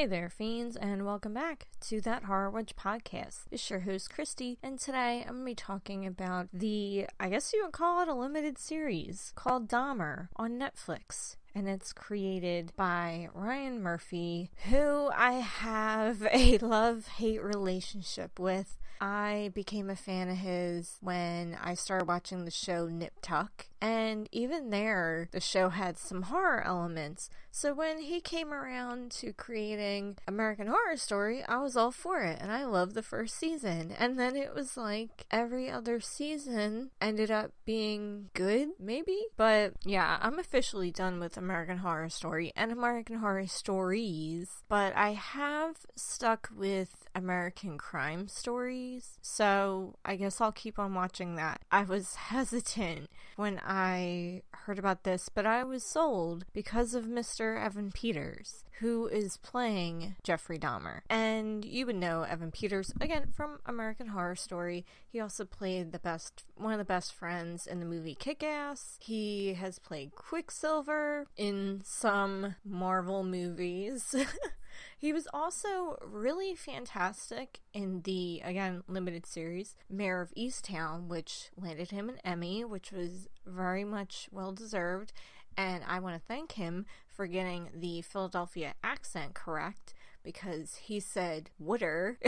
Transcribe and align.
Hey 0.00 0.06
there, 0.06 0.30
fiends, 0.30 0.76
and 0.76 1.04
welcome 1.04 1.34
back 1.34 1.66
to 1.82 2.00
that 2.00 2.24
Horror 2.24 2.48
Witch 2.48 2.74
podcast. 2.74 3.40
It's 3.50 3.68
your 3.68 3.80
host, 3.80 4.08
Christy, 4.08 4.56
and 4.62 4.78
today 4.78 5.22
I'm 5.28 5.34
going 5.34 5.40
to 5.40 5.44
be 5.44 5.54
talking 5.54 6.06
about 6.06 6.48
the, 6.54 7.04
I 7.20 7.28
guess 7.28 7.52
you 7.52 7.62
would 7.62 7.72
call 7.72 8.00
it 8.00 8.08
a 8.08 8.14
limited 8.14 8.56
series 8.56 9.30
called 9.36 9.68
Dahmer 9.68 10.28
on 10.36 10.58
Netflix 10.58 11.36
and 11.54 11.68
it's 11.68 11.92
created 11.92 12.72
by 12.76 13.28
Ryan 13.34 13.82
Murphy, 13.82 14.50
who 14.70 15.10
I 15.14 15.32
have 15.32 16.26
a 16.32 16.56
love 16.58 17.06
hate 17.06 17.42
relationship 17.42 18.38
with. 18.38 18.78
I 19.02 19.50
became 19.54 19.90
a 19.90 19.96
fan 19.96 20.30
of 20.30 20.36
his 20.38 20.96
when 21.00 21.58
I 21.62 21.74
started 21.74 22.06
watching 22.06 22.44
the 22.46 22.50
show 22.50 22.86
Nip 22.86 23.14
Tuck, 23.20 23.66
and 23.80 24.28
even 24.30 24.70
there, 24.70 25.28
the 25.32 25.40
show 25.40 25.70
had 25.70 25.98
some 25.98 26.22
horror 26.22 26.62
elements. 26.64 27.30
So 27.50 27.74
when 27.74 28.00
he 28.00 28.20
came 28.20 28.52
around 28.52 29.10
to 29.12 29.32
creating 29.32 30.18
American 30.26 30.68
Horror 30.68 30.96
Story, 30.96 31.42
I 31.44 31.58
was 31.58 31.76
all 31.76 31.90
for 31.90 32.20
it, 32.20 32.38
and 32.40 32.52
I 32.52 32.64
loved 32.64 32.94
the 32.94 33.02
first 33.02 33.36
season. 33.36 33.92
And 33.98 34.18
then 34.18 34.36
it 34.36 34.54
was 34.54 34.76
like 34.76 35.26
every 35.30 35.70
other 35.70 35.98
season 35.98 36.90
ended 37.00 37.30
up 37.30 37.52
being 37.64 38.30
good, 38.34 38.68
maybe? 38.78 39.18
But 39.36 39.72
yeah, 39.84 40.18
I'm 40.20 40.38
officially 40.38 40.90
done 40.90 41.18
with 41.18 41.36
American 41.36 41.78
Horror 41.78 42.10
Story 42.10 42.52
and 42.54 42.70
American 42.70 43.16
Horror 43.16 43.46
Stories, 43.46 44.62
but 44.68 44.94
I 44.94 45.12
have 45.12 45.76
stuck 45.96 46.50
with 46.54 47.06
American 47.14 47.78
Crime 47.78 48.28
Stories, 48.28 49.18
so 49.20 49.96
I 50.04 50.16
guess 50.16 50.40
I'll 50.40 50.52
keep 50.52 50.78
on 50.78 50.94
watching 50.94 51.34
that. 51.36 51.62
I 51.72 51.82
was 51.82 52.14
hesitant 52.30 53.10
when 53.36 53.60
I 53.72 54.42
heard 54.50 54.80
about 54.80 55.04
this, 55.04 55.28
but 55.28 55.46
I 55.46 55.62
was 55.62 55.84
sold 55.84 56.44
because 56.52 56.92
of 56.92 57.04
Mr. 57.04 57.56
Evan 57.56 57.92
Peters, 57.92 58.64
who 58.80 59.06
is 59.06 59.36
playing 59.36 60.16
Jeffrey 60.24 60.58
Dahmer. 60.58 61.02
And 61.08 61.64
you 61.64 61.86
would 61.86 61.94
know 61.94 62.22
Evan 62.22 62.50
Peters, 62.50 62.92
again, 63.00 63.30
from 63.32 63.60
American 63.64 64.08
Horror 64.08 64.34
Story. 64.34 64.84
He 65.08 65.20
also 65.20 65.44
played 65.44 65.92
the 65.92 66.00
best, 66.00 66.42
one 66.56 66.72
of 66.72 66.80
the 66.80 66.84
best 66.84 67.14
friends 67.14 67.64
in 67.64 67.78
the 67.78 67.86
movie 67.86 68.16
Kick 68.16 68.42
Ass. 68.42 68.98
He 69.00 69.54
has 69.54 69.78
played 69.78 70.16
Quicksilver 70.16 71.28
in 71.36 71.82
some 71.84 72.56
Marvel 72.64 73.22
movies. 73.22 74.16
He 74.98 75.12
was 75.12 75.26
also 75.32 75.98
really 76.02 76.54
fantastic 76.54 77.60
in 77.72 78.02
the, 78.02 78.42
again, 78.44 78.82
limited 78.88 79.26
series, 79.26 79.76
Mare 79.88 80.20
of 80.20 80.34
Easttown, 80.34 81.08
which 81.08 81.50
landed 81.56 81.90
him 81.90 82.08
an 82.08 82.18
Emmy, 82.24 82.64
which 82.64 82.92
was 82.92 83.28
very 83.46 83.84
much 83.84 84.28
well 84.30 84.52
deserved. 84.52 85.12
And 85.56 85.82
I 85.86 85.98
want 86.00 86.16
to 86.16 86.26
thank 86.26 86.52
him 86.52 86.86
for 87.08 87.26
getting 87.26 87.70
the 87.74 88.02
Philadelphia 88.02 88.74
accent 88.82 89.34
correct 89.34 89.94
because 90.22 90.76
he 90.76 91.00
said 91.00 91.50
water, 91.58 92.18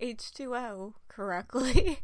H2O, 0.00 0.94
correctly. 1.08 2.00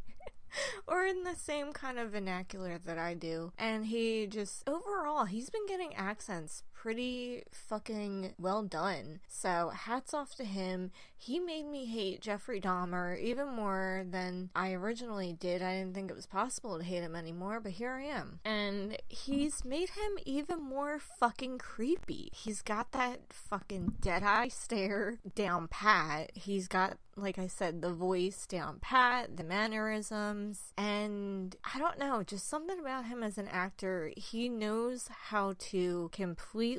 or 0.86 1.04
in 1.04 1.24
the 1.24 1.34
same 1.34 1.72
kind 1.72 1.98
of 1.98 2.10
vernacular 2.10 2.78
that 2.84 2.98
I 2.98 3.14
do. 3.14 3.52
And 3.58 3.86
he 3.86 4.26
just, 4.26 4.68
overall, 4.68 5.24
he's 5.24 5.50
been 5.50 5.66
getting 5.66 5.94
accents 5.94 6.62
pretty 6.86 7.42
fucking 7.50 8.32
well 8.38 8.62
done. 8.62 9.18
So 9.26 9.70
hats 9.70 10.14
off 10.14 10.36
to 10.36 10.44
him. 10.44 10.92
He 11.16 11.40
made 11.40 11.66
me 11.66 11.86
hate 11.86 12.20
Jeffrey 12.20 12.60
Dahmer 12.60 13.18
even 13.18 13.48
more 13.48 14.06
than 14.08 14.50
I 14.54 14.70
originally 14.70 15.32
did. 15.32 15.62
I 15.62 15.78
didn't 15.78 15.94
think 15.94 16.12
it 16.12 16.16
was 16.16 16.26
possible 16.26 16.78
to 16.78 16.84
hate 16.84 17.02
him 17.02 17.16
anymore, 17.16 17.58
but 17.58 17.72
here 17.72 17.90
I 17.90 18.04
am. 18.04 18.38
And 18.44 18.98
he's 19.08 19.64
made 19.64 19.90
him 19.90 20.12
even 20.24 20.62
more 20.62 21.00
fucking 21.00 21.58
creepy. 21.58 22.28
He's 22.32 22.62
got 22.62 22.92
that 22.92 23.18
fucking 23.30 23.94
dead 24.00 24.22
eye 24.22 24.46
stare 24.46 25.18
down 25.34 25.66
pat. 25.66 26.30
He's 26.34 26.68
got 26.68 26.98
like 27.16 27.38
I 27.38 27.46
said, 27.46 27.80
the 27.80 27.92
voice 27.92 28.46
down 28.46 28.78
pat, 28.80 29.36
the 29.36 29.44
mannerisms, 29.44 30.72
and 30.76 31.56
I 31.74 31.78
don't 31.78 31.98
know, 31.98 32.22
just 32.22 32.48
something 32.48 32.78
about 32.78 33.06
him 33.06 33.22
as 33.22 33.38
an 33.38 33.48
actor. 33.48 34.12
He 34.16 34.48
knows 34.48 35.08
how 35.08 35.54
to 35.70 36.10
completely 36.12 36.75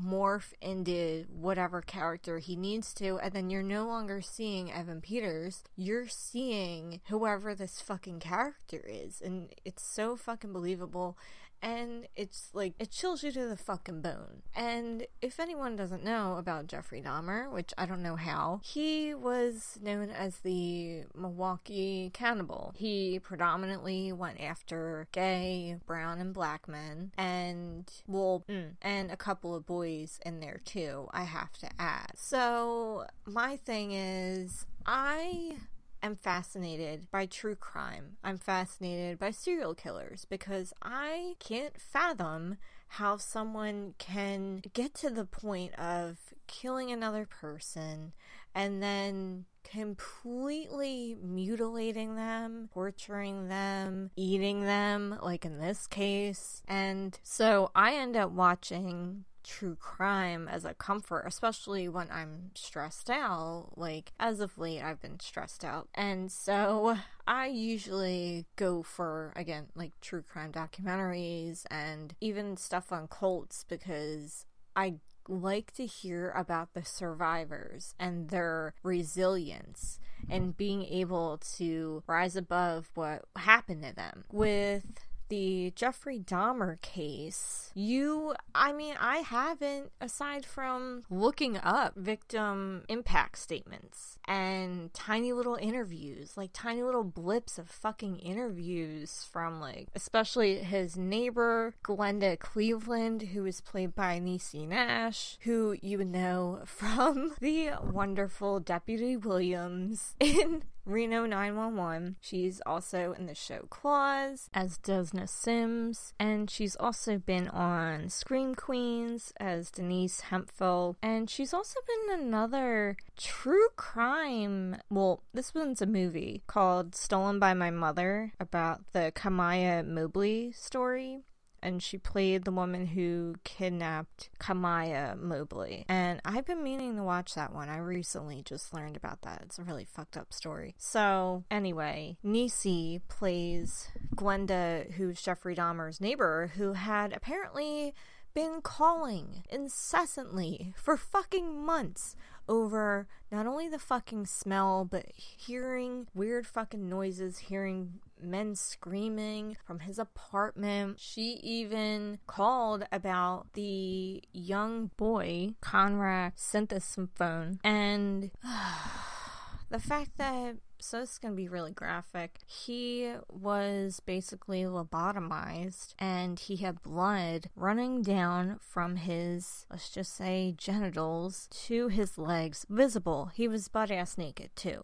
morph 0.00 0.52
into 0.60 1.26
whatever 1.28 1.82
character 1.82 2.38
he 2.38 2.56
needs 2.56 2.92
to, 2.94 3.18
and 3.18 3.32
then 3.32 3.50
you're 3.50 3.62
no 3.62 3.86
longer 3.86 4.20
seeing 4.20 4.72
Evan 4.72 5.00
Peters, 5.00 5.64
you're 5.76 6.08
seeing 6.08 7.00
whoever 7.08 7.54
this 7.54 7.80
fucking 7.80 8.20
character 8.20 8.84
is, 8.88 9.20
and 9.20 9.52
it's 9.64 9.84
so 9.84 10.16
fucking 10.16 10.52
believable 10.52 11.16
and 11.62 12.08
it's 12.16 12.50
like 12.52 12.74
it 12.78 12.90
chills 12.90 13.22
you 13.22 13.30
to 13.32 13.46
the 13.46 13.56
fucking 13.56 14.02
bone. 14.02 14.42
And 14.54 15.06
if 15.20 15.38
anyone 15.38 15.76
doesn't 15.76 16.04
know 16.04 16.36
about 16.36 16.66
Jeffrey 16.66 17.00
Dahmer, 17.00 17.50
which 17.50 17.72
I 17.78 17.86
don't 17.86 18.02
know 18.02 18.16
how, 18.16 18.60
he 18.64 19.14
was 19.14 19.78
known 19.80 20.10
as 20.10 20.38
the 20.38 21.04
Milwaukee 21.14 22.10
cannibal. 22.12 22.74
He 22.76 23.20
predominantly 23.20 24.12
went 24.12 24.40
after 24.40 25.06
gay, 25.12 25.76
brown, 25.86 26.18
and 26.18 26.34
black 26.34 26.68
men, 26.68 27.12
and 27.16 27.90
well, 28.06 28.44
mm, 28.48 28.70
and 28.82 29.10
a 29.10 29.16
couple 29.16 29.54
of 29.54 29.66
boys 29.66 30.18
in 30.26 30.40
there 30.40 30.60
too. 30.64 31.08
I 31.12 31.24
have 31.24 31.52
to 31.58 31.68
add. 31.78 32.12
So 32.16 33.06
my 33.24 33.56
thing 33.56 33.92
is, 33.92 34.66
I 34.84 35.56
am 36.02 36.16
fascinated 36.16 37.10
by 37.10 37.26
true 37.26 37.54
crime. 37.54 38.16
I'm 38.24 38.38
fascinated 38.38 39.18
by 39.18 39.30
serial 39.30 39.74
killers 39.74 40.24
because 40.24 40.72
I 40.82 41.34
can't 41.38 41.80
fathom 41.80 42.56
how 42.88 43.16
someone 43.16 43.94
can 43.98 44.62
get 44.74 44.94
to 44.96 45.10
the 45.10 45.24
point 45.24 45.74
of 45.78 46.18
killing 46.46 46.90
another 46.90 47.24
person 47.24 48.12
and 48.54 48.82
then 48.82 49.46
completely 49.64 51.16
mutilating 51.22 52.16
them, 52.16 52.68
torturing 52.74 53.48
them, 53.48 54.10
eating 54.16 54.64
them, 54.64 55.18
like 55.22 55.44
in 55.44 55.58
this 55.58 55.86
case. 55.86 56.62
And 56.68 57.18
so 57.22 57.70
I 57.74 57.94
end 57.94 58.16
up 58.16 58.30
watching 58.30 59.24
true 59.42 59.76
crime 59.76 60.48
as 60.48 60.64
a 60.64 60.74
comfort, 60.74 61.24
especially 61.26 61.88
when 61.88 62.08
I'm 62.10 62.50
stressed 62.54 63.10
out. 63.10 63.70
Like, 63.76 64.12
as 64.18 64.40
of 64.40 64.58
late, 64.58 64.82
I've 64.82 65.00
been 65.00 65.20
stressed 65.20 65.64
out. 65.64 65.88
And 65.94 66.30
so 66.30 66.96
I 67.26 67.46
usually 67.46 68.46
go 68.56 68.82
for, 68.82 69.32
again, 69.36 69.68
like 69.74 69.92
true 70.00 70.22
crime 70.22 70.52
documentaries 70.52 71.64
and 71.70 72.14
even 72.20 72.56
stuff 72.56 72.92
on 72.92 73.08
cults 73.08 73.64
because 73.68 74.46
I 74.74 74.94
like 75.28 75.72
to 75.74 75.86
hear 75.86 76.30
about 76.30 76.74
the 76.74 76.84
survivors 76.84 77.94
and 77.98 78.28
their 78.28 78.74
resilience 78.82 80.00
and 80.28 80.56
being 80.56 80.84
able 80.84 81.38
to 81.56 82.02
rise 82.06 82.36
above 82.36 82.90
what 82.94 83.24
happened 83.36 83.82
to 83.82 83.94
them. 83.94 84.24
With 84.30 84.84
the 85.32 85.72
Jeffrey 85.74 86.18
Dahmer 86.18 86.78
case, 86.82 87.70
you, 87.74 88.34
I 88.54 88.74
mean, 88.74 88.96
I 89.00 89.20
haven't, 89.20 89.90
aside 89.98 90.44
from 90.44 91.04
looking 91.08 91.56
up 91.56 91.94
victim 91.96 92.84
impact 92.90 93.38
statements 93.38 94.18
and 94.28 94.92
tiny 94.92 95.32
little 95.32 95.56
interviews, 95.58 96.36
like 96.36 96.50
tiny 96.52 96.82
little 96.82 97.02
blips 97.02 97.56
of 97.56 97.70
fucking 97.70 98.18
interviews 98.18 99.26
from, 99.32 99.58
like, 99.58 99.88
especially 99.94 100.58
his 100.58 100.98
neighbor, 100.98 101.76
Glenda 101.82 102.38
Cleveland, 102.38 103.22
who 103.32 103.46
is 103.46 103.62
played 103.62 103.94
by 103.94 104.20
Niecy 104.20 104.68
Nash, 104.68 105.38
who 105.44 105.74
you 105.80 106.04
know 106.04 106.60
from 106.66 107.32
the 107.40 107.70
wonderful 107.82 108.60
Deputy 108.60 109.16
Williams 109.16 110.14
in 110.20 110.64
Reno 110.84 111.26
911. 111.26 112.16
She's 112.20 112.60
also 112.66 113.12
in 113.12 113.26
the 113.26 113.34
show 113.34 113.66
Claws, 113.70 114.48
as 114.52 114.78
Desna 114.78 115.28
Simms, 115.28 116.12
and 116.18 116.50
she's 116.50 116.76
also 116.76 117.18
been 117.18 117.48
on 117.48 118.08
Scream 118.08 118.54
Queens 118.54 119.32
as 119.38 119.70
Denise 119.70 120.20
Hemphill, 120.20 120.96
and 121.02 121.30
she's 121.30 121.54
also 121.54 121.78
been 121.86 122.18
in 122.18 122.26
another 122.26 122.96
true 123.16 123.68
crime. 123.76 124.76
Well, 124.90 125.22
this 125.32 125.54
one's 125.54 125.82
a 125.82 125.86
movie 125.86 126.42
called 126.46 126.94
Stolen 126.94 127.38
by 127.38 127.54
My 127.54 127.70
Mother 127.70 128.32
about 128.40 128.92
the 128.92 129.12
Kamaya 129.14 129.86
Mobley 129.86 130.52
story 130.52 131.20
and 131.62 131.82
she 131.82 131.98
played 131.98 132.44
the 132.44 132.50
woman 132.50 132.86
who 132.86 133.34
kidnapped 133.44 134.30
Kamaya 134.38 135.18
Mobley. 135.18 135.84
And 135.88 136.20
I've 136.24 136.46
been 136.46 136.62
meaning 136.62 136.96
to 136.96 137.02
watch 137.02 137.34
that 137.34 137.54
one. 137.54 137.68
I 137.68 137.78
recently 137.78 138.42
just 138.42 138.74
learned 138.74 138.96
about 138.96 139.22
that. 139.22 139.42
It's 139.42 139.58
a 139.58 139.62
really 139.62 139.84
fucked 139.84 140.16
up 140.16 140.32
story. 140.32 140.74
So, 140.78 141.44
anyway, 141.50 142.16
Niecy 142.24 143.00
plays 143.08 143.88
Glenda, 144.14 144.92
who's 144.92 145.22
Jeffrey 145.22 145.54
Dahmer's 145.54 146.00
neighbor, 146.00 146.52
who 146.56 146.72
had 146.72 147.12
apparently 147.12 147.94
been 148.34 148.60
calling 148.62 149.44
incessantly 149.50 150.74
for 150.76 150.96
fucking 150.96 151.64
months 151.64 152.16
over 152.48 153.06
not 153.30 153.46
only 153.46 153.68
the 153.68 153.78
fucking 153.78 154.26
smell, 154.26 154.84
but 154.84 155.06
hearing 155.14 156.06
weird 156.14 156.46
fucking 156.46 156.88
noises, 156.88 157.38
hearing 157.38 158.00
men 158.22 158.54
screaming 158.54 159.56
from 159.64 159.80
his 159.80 159.98
apartment. 159.98 160.98
She 161.00 161.40
even 161.42 162.18
called 162.26 162.84
about 162.92 163.52
the 163.54 164.22
young 164.32 164.90
boy, 164.96 165.54
Konerak, 165.62 166.32
sent 166.36 166.70
this 166.70 166.96
phone. 167.14 167.58
And 167.64 168.30
the 169.70 169.78
fact 169.78 170.18
that 170.18 170.56
so 170.82 170.98
this 170.98 171.12
is 171.12 171.18
going 171.18 171.32
to 171.32 171.36
be 171.36 171.48
really 171.48 171.70
graphic. 171.70 172.40
He 172.44 173.14
was 173.30 174.00
basically 174.00 174.62
lobotomized 174.62 175.94
and 175.98 176.38
he 176.40 176.56
had 176.56 176.82
blood 176.82 177.48
running 177.54 178.02
down 178.02 178.58
from 178.60 178.96
his, 178.96 179.64
let's 179.70 179.90
just 179.90 180.16
say, 180.16 180.54
genitals 180.58 181.48
to 181.66 181.86
his 181.86 182.18
legs, 182.18 182.66
visible. 182.68 183.30
He 183.32 183.46
was 183.46 183.68
butt 183.68 183.92
ass 183.92 184.18
naked 184.18 184.50
too 184.56 184.82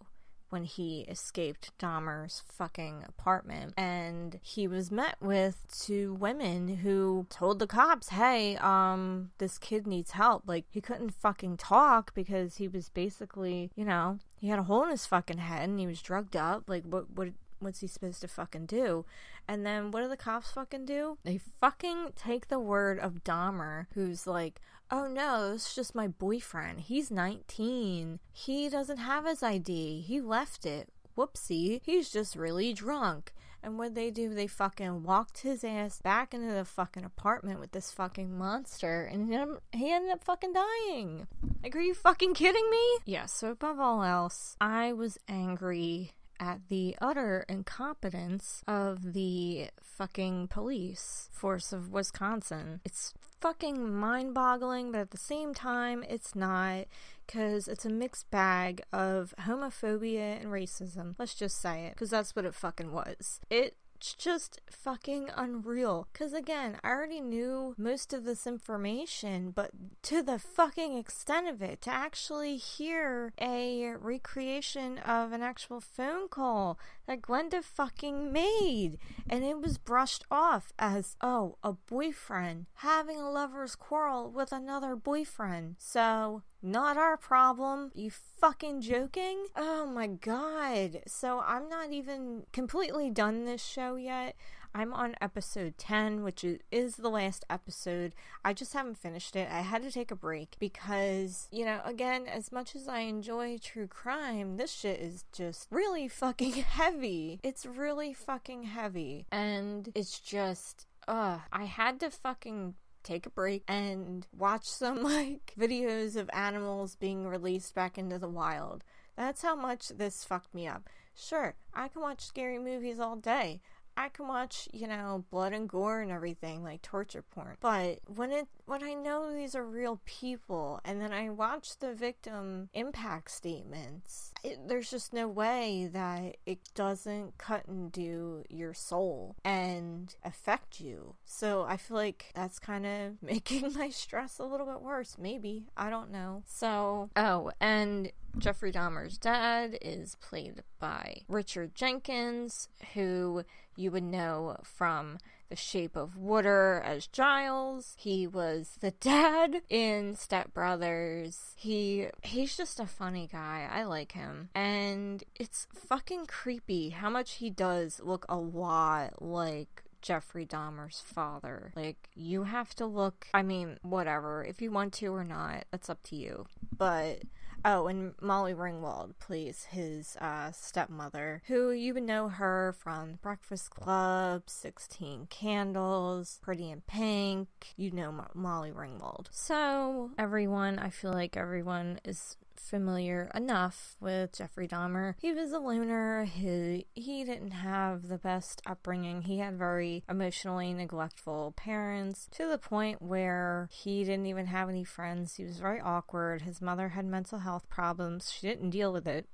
when 0.50 0.64
he 0.64 1.00
escaped 1.08 1.76
Dahmer's 1.78 2.42
fucking 2.46 3.04
apartment. 3.06 3.74
And 3.76 4.38
he 4.42 4.66
was 4.66 4.90
met 4.90 5.16
with 5.20 5.64
two 5.72 6.14
women 6.14 6.68
who 6.78 7.26
told 7.30 7.58
the 7.58 7.66
cops, 7.66 8.10
hey, 8.10 8.56
um, 8.56 9.30
this 9.38 9.58
kid 9.58 9.86
needs 9.86 10.12
help. 10.12 10.44
Like, 10.46 10.64
he 10.70 10.80
couldn't 10.80 11.14
fucking 11.14 11.56
talk 11.56 12.14
because 12.14 12.56
he 12.56 12.68
was 12.68 12.88
basically, 12.88 13.70
you 13.74 13.84
know, 13.84 14.18
he 14.40 14.48
had 14.48 14.58
a 14.58 14.64
hole 14.64 14.84
in 14.84 14.90
his 14.90 15.06
fucking 15.06 15.38
head 15.38 15.68
and 15.68 15.78
he 15.78 15.86
was 15.86 16.02
drugged 16.02 16.36
up. 16.36 16.64
Like, 16.68 16.84
what, 16.84 17.10
what, 17.10 17.28
what's 17.60 17.80
he 17.80 17.86
supposed 17.86 18.20
to 18.22 18.28
fucking 18.28 18.66
do? 18.66 19.04
And 19.46 19.64
then 19.64 19.90
what 19.90 20.02
do 20.02 20.08
the 20.08 20.16
cops 20.16 20.50
fucking 20.50 20.84
do? 20.84 21.18
They 21.24 21.38
fucking 21.60 22.12
take 22.16 22.48
the 22.48 22.60
word 22.60 22.98
of 22.98 23.24
Dahmer, 23.24 23.86
who's 23.94 24.26
like, 24.26 24.60
oh 24.90 25.06
no, 25.06 25.52
it's 25.54 25.74
just 25.74 25.94
my 25.94 26.08
boyfriend. 26.08 26.80
He's 26.80 27.10
19. 27.10 28.20
He 28.32 28.68
doesn't 28.68 28.98
have 28.98 29.26
his 29.26 29.42
ID. 29.42 30.00
He 30.00 30.20
left 30.20 30.66
it. 30.66 30.88
Whoopsie. 31.16 31.80
He's 31.82 32.10
just 32.10 32.36
really 32.36 32.72
drunk. 32.72 33.32
And 33.60 33.76
what 33.76 33.96
they 33.96 34.12
do, 34.12 34.32
they 34.32 34.46
fucking 34.46 35.02
walked 35.02 35.38
his 35.38 35.64
ass 35.64 36.00
back 36.00 36.32
into 36.32 36.54
the 36.54 36.64
fucking 36.64 37.04
apartment 37.04 37.58
with 37.58 37.72
this 37.72 37.90
fucking 37.90 38.38
monster, 38.38 39.02
and 39.04 39.58
he 39.72 39.90
ended 39.90 40.12
up 40.12 40.22
fucking 40.22 40.52
dying. 40.52 41.26
Like, 41.64 41.74
are 41.74 41.80
you 41.80 41.92
fucking 41.92 42.34
kidding 42.34 42.70
me? 42.70 42.98
Yeah, 43.04 43.26
so 43.26 43.50
above 43.50 43.80
all 43.80 44.04
else, 44.04 44.56
I 44.60 44.92
was 44.92 45.18
angry 45.28 46.12
at 46.40 46.60
the 46.68 46.96
utter 47.00 47.44
incompetence 47.48 48.62
of 48.66 49.12
the 49.12 49.68
fucking 49.82 50.48
police 50.48 51.28
force 51.32 51.72
of 51.72 51.90
Wisconsin. 51.90 52.80
It's 52.84 53.14
fucking 53.40 53.92
mind 53.94 54.34
boggling, 54.34 54.92
but 54.92 55.00
at 55.00 55.10
the 55.10 55.16
same 55.16 55.54
time, 55.54 56.04
it's 56.08 56.34
not 56.34 56.86
because 57.26 57.68
it's 57.68 57.84
a 57.84 57.90
mixed 57.90 58.30
bag 58.30 58.82
of 58.92 59.34
homophobia 59.40 60.40
and 60.40 60.46
racism. 60.46 61.14
Let's 61.18 61.34
just 61.34 61.60
say 61.60 61.86
it 61.86 61.94
because 61.94 62.10
that's 62.10 62.34
what 62.34 62.44
it 62.44 62.54
fucking 62.54 62.92
was. 62.92 63.40
It 63.50 63.76
it's 63.98 64.14
just 64.14 64.60
fucking 64.70 65.28
unreal. 65.36 66.06
Because 66.12 66.32
again, 66.32 66.78
I 66.84 66.90
already 66.90 67.20
knew 67.20 67.74
most 67.76 68.12
of 68.12 68.24
this 68.24 68.46
information, 68.46 69.50
but 69.50 69.72
to 70.02 70.22
the 70.22 70.38
fucking 70.38 70.96
extent 70.96 71.48
of 71.48 71.60
it, 71.60 71.82
to 71.82 71.90
actually 71.90 72.56
hear 72.58 73.32
a 73.40 73.94
recreation 73.98 74.98
of 74.98 75.32
an 75.32 75.42
actual 75.42 75.80
phone 75.80 76.28
call 76.28 76.78
that 77.08 77.22
Glenda 77.22 77.64
fucking 77.64 78.30
made, 78.30 78.98
and 79.28 79.42
it 79.42 79.60
was 79.60 79.78
brushed 79.78 80.24
off 80.30 80.72
as, 80.78 81.16
oh, 81.22 81.56
a 81.64 81.72
boyfriend 81.72 82.66
having 82.74 83.16
a 83.16 83.30
lover's 83.30 83.74
quarrel 83.74 84.30
with 84.30 84.52
another 84.52 84.94
boyfriend. 84.94 85.76
So, 85.78 86.42
not 86.62 86.96
our 86.96 87.16
problem. 87.16 87.92
You 87.94 88.10
fucking 88.10 88.82
joking? 88.82 89.46
Oh 89.56 89.86
my 89.86 90.06
god. 90.08 91.02
So 91.06 91.40
I'm 91.46 91.68
not 91.68 91.92
even 91.92 92.44
completely 92.52 93.10
done 93.10 93.44
this 93.44 93.64
show 93.64 93.94
yet. 93.94 94.34
I'm 94.78 94.94
on 94.94 95.16
episode 95.20 95.76
10, 95.76 96.22
which 96.22 96.44
is 96.70 96.94
the 96.94 97.08
last 97.10 97.44
episode. 97.50 98.14
I 98.44 98.52
just 98.52 98.74
haven't 98.74 98.96
finished 98.96 99.34
it. 99.34 99.48
I 99.50 99.62
had 99.62 99.82
to 99.82 99.90
take 99.90 100.12
a 100.12 100.14
break 100.14 100.54
because, 100.60 101.48
you 101.50 101.64
know, 101.64 101.80
again, 101.84 102.28
as 102.28 102.52
much 102.52 102.76
as 102.76 102.86
I 102.86 103.00
enjoy 103.00 103.58
true 103.58 103.88
crime, 103.88 104.56
this 104.56 104.70
shit 104.70 105.00
is 105.00 105.24
just 105.32 105.66
really 105.72 106.06
fucking 106.06 106.52
heavy. 106.78 107.40
It's 107.42 107.66
really 107.66 108.14
fucking 108.14 108.62
heavy. 108.62 109.26
And 109.32 109.90
it's 109.96 110.20
just, 110.20 110.86
ugh. 111.08 111.40
I 111.52 111.64
had 111.64 111.98
to 111.98 112.10
fucking 112.10 112.74
take 113.02 113.26
a 113.26 113.30
break 113.30 113.64
and 113.66 114.28
watch 114.32 114.66
some 114.66 115.02
like 115.02 115.54
videos 115.58 116.14
of 116.14 116.30
animals 116.32 116.94
being 116.94 117.26
released 117.26 117.74
back 117.74 117.98
into 117.98 118.16
the 118.16 118.28
wild. 118.28 118.84
That's 119.16 119.42
how 119.42 119.56
much 119.56 119.88
this 119.88 120.22
fucked 120.22 120.54
me 120.54 120.68
up. 120.68 120.88
Sure, 121.16 121.56
I 121.74 121.88
can 121.88 122.00
watch 122.00 122.20
scary 122.20 122.60
movies 122.60 123.00
all 123.00 123.16
day. 123.16 123.60
I 123.98 124.10
can 124.10 124.28
watch, 124.28 124.68
you 124.72 124.86
know, 124.86 125.24
blood 125.28 125.52
and 125.52 125.68
gore 125.68 126.00
and 126.00 126.12
everything, 126.12 126.62
like 126.62 126.82
torture 126.82 127.20
porn. 127.20 127.56
But 127.60 127.98
when 128.06 128.30
it 128.30 128.46
when 128.64 128.84
I 128.84 128.94
know 128.94 129.34
these 129.34 129.56
are 129.56 129.66
real 129.66 130.00
people 130.04 130.80
and 130.84 131.00
then 131.00 131.12
I 131.12 131.30
watch 131.30 131.78
the 131.78 131.94
victim 131.94 132.68
impact 132.74 133.32
statements, 133.32 134.32
it, 134.44 134.68
there's 134.68 134.88
just 134.88 135.12
no 135.12 135.26
way 135.26 135.90
that 135.92 136.36
it 136.46 136.60
doesn't 136.76 137.38
cut 137.38 137.64
into 137.66 138.44
your 138.48 138.72
soul 138.72 139.34
and 139.44 140.14
affect 140.24 140.80
you. 140.80 141.16
So 141.24 141.64
I 141.64 141.76
feel 141.76 141.96
like 141.96 142.26
that's 142.36 142.60
kind 142.60 142.86
of 142.86 143.14
making 143.22 143.72
my 143.74 143.88
stress 143.88 144.38
a 144.38 144.44
little 144.44 144.66
bit 144.66 144.80
worse, 144.80 145.16
maybe. 145.18 145.66
I 145.76 145.90
don't 145.90 146.12
know. 146.12 146.44
So, 146.46 147.10
oh, 147.16 147.50
and 147.60 148.12
Jeffrey 148.38 148.72
Dahmer's 148.72 149.18
dad 149.18 149.78
is 149.82 150.14
played 150.16 150.62
by 150.78 151.22
Richard 151.28 151.74
Jenkins, 151.74 152.68
who 152.94 153.42
you 153.76 153.90
would 153.90 154.04
know 154.04 154.56
from 154.62 155.18
The 155.48 155.56
Shape 155.56 155.96
of 155.96 156.16
Water 156.16 156.82
as 156.84 157.06
Giles. 157.06 157.94
He 157.98 158.26
was 158.26 158.76
the 158.80 158.92
dad 158.92 159.62
in 159.68 160.14
Step 160.14 160.54
Brothers. 160.54 161.54
He 161.56 162.08
he's 162.22 162.56
just 162.56 162.78
a 162.78 162.86
funny 162.86 163.28
guy. 163.30 163.68
I 163.70 163.84
like 163.84 164.12
him. 164.12 164.50
And 164.54 165.24
it's 165.34 165.66
fucking 165.74 166.26
creepy 166.26 166.90
how 166.90 167.10
much 167.10 167.34
he 167.34 167.50
does 167.50 168.00
look 168.02 168.24
a 168.28 168.36
lot 168.36 169.20
like 169.20 169.82
Jeffrey 170.00 170.46
Dahmer's 170.46 171.00
father. 171.00 171.72
Like, 171.74 172.08
you 172.14 172.44
have 172.44 172.74
to 172.76 172.86
look, 172.86 173.26
I 173.34 173.42
mean, 173.42 173.78
whatever. 173.82 174.44
If 174.44 174.62
you 174.62 174.70
want 174.70 174.92
to 174.94 175.08
or 175.08 175.24
not, 175.24 175.64
that's 175.70 175.90
up 175.90 176.02
to 176.04 176.16
you. 176.16 176.46
But 176.76 177.22
Oh, 177.64 177.86
and 177.88 178.14
Molly 178.20 178.54
Ringwald 178.54 179.18
plays 179.18 179.64
his 179.70 180.16
uh, 180.20 180.52
stepmother, 180.52 181.42
who 181.46 181.70
you 181.70 181.94
would 181.94 182.04
know 182.04 182.28
her 182.28 182.74
from 182.78 183.18
Breakfast 183.20 183.70
Club, 183.70 184.44
16 184.46 185.26
Candles, 185.28 186.38
Pretty 186.42 186.70
in 186.70 186.82
Pink. 186.82 187.48
You 187.76 187.90
know 187.90 188.12
Mo- 188.12 188.30
Molly 188.34 188.70
Ringwald. 188.70 189.26
So, 189.30 190.10
everyone, 190.18 190.78
I 190.78 190.90
feel 190.90 191.12
like 191.12 191.36
everyone 191.36 192.00
is 192.04 192.36
familiar 192.58 193.30
enough 193.34 193.96
with 194.00 194.36
Jeffrey 194.36 194.68
Dahmer. 194.68 195.14
He 195.18 195.32
was 195.32 195.52
a 195.52 195.58
loner. 195.58 196.24
He 196.24 196.86
he 196.94 197.24
didn't 197.24 197.52
have 197.52 198.08
the 198.08 198.18
best 198.18 198.62
upbringing. 198.66 199.22
He 199.22 199.38
had 199.38 199.58
very 199.58 200.04
emotionally 200.08 200.72
neglectful 200.72 201.54
parents 201.56 202.28
to 202.32 202.46
the 202.46 202.58
point 202.58 203.02
where 203.02 203.68
he 203.72 204.04
didn't 204.04 204.26
even 204.26 204.46
have 204.46 204.68
any 204.68 204.84
friends. 204.84 205.36
He 205.36 205.44
was 205.44 205.58
very 205.58 205.80
awkward. 205.80 206.42
His 206.42 206.60
mother 206.60 206.90
had 206.90 207.06
mental 207.06 207.40
health 207.40 207.68
problems. 207.68 208.32
She 208.32 208.46
didn't 208.46 208.70
deal 208.70 208.92
with 208.92 209.06
it 209.06 209.26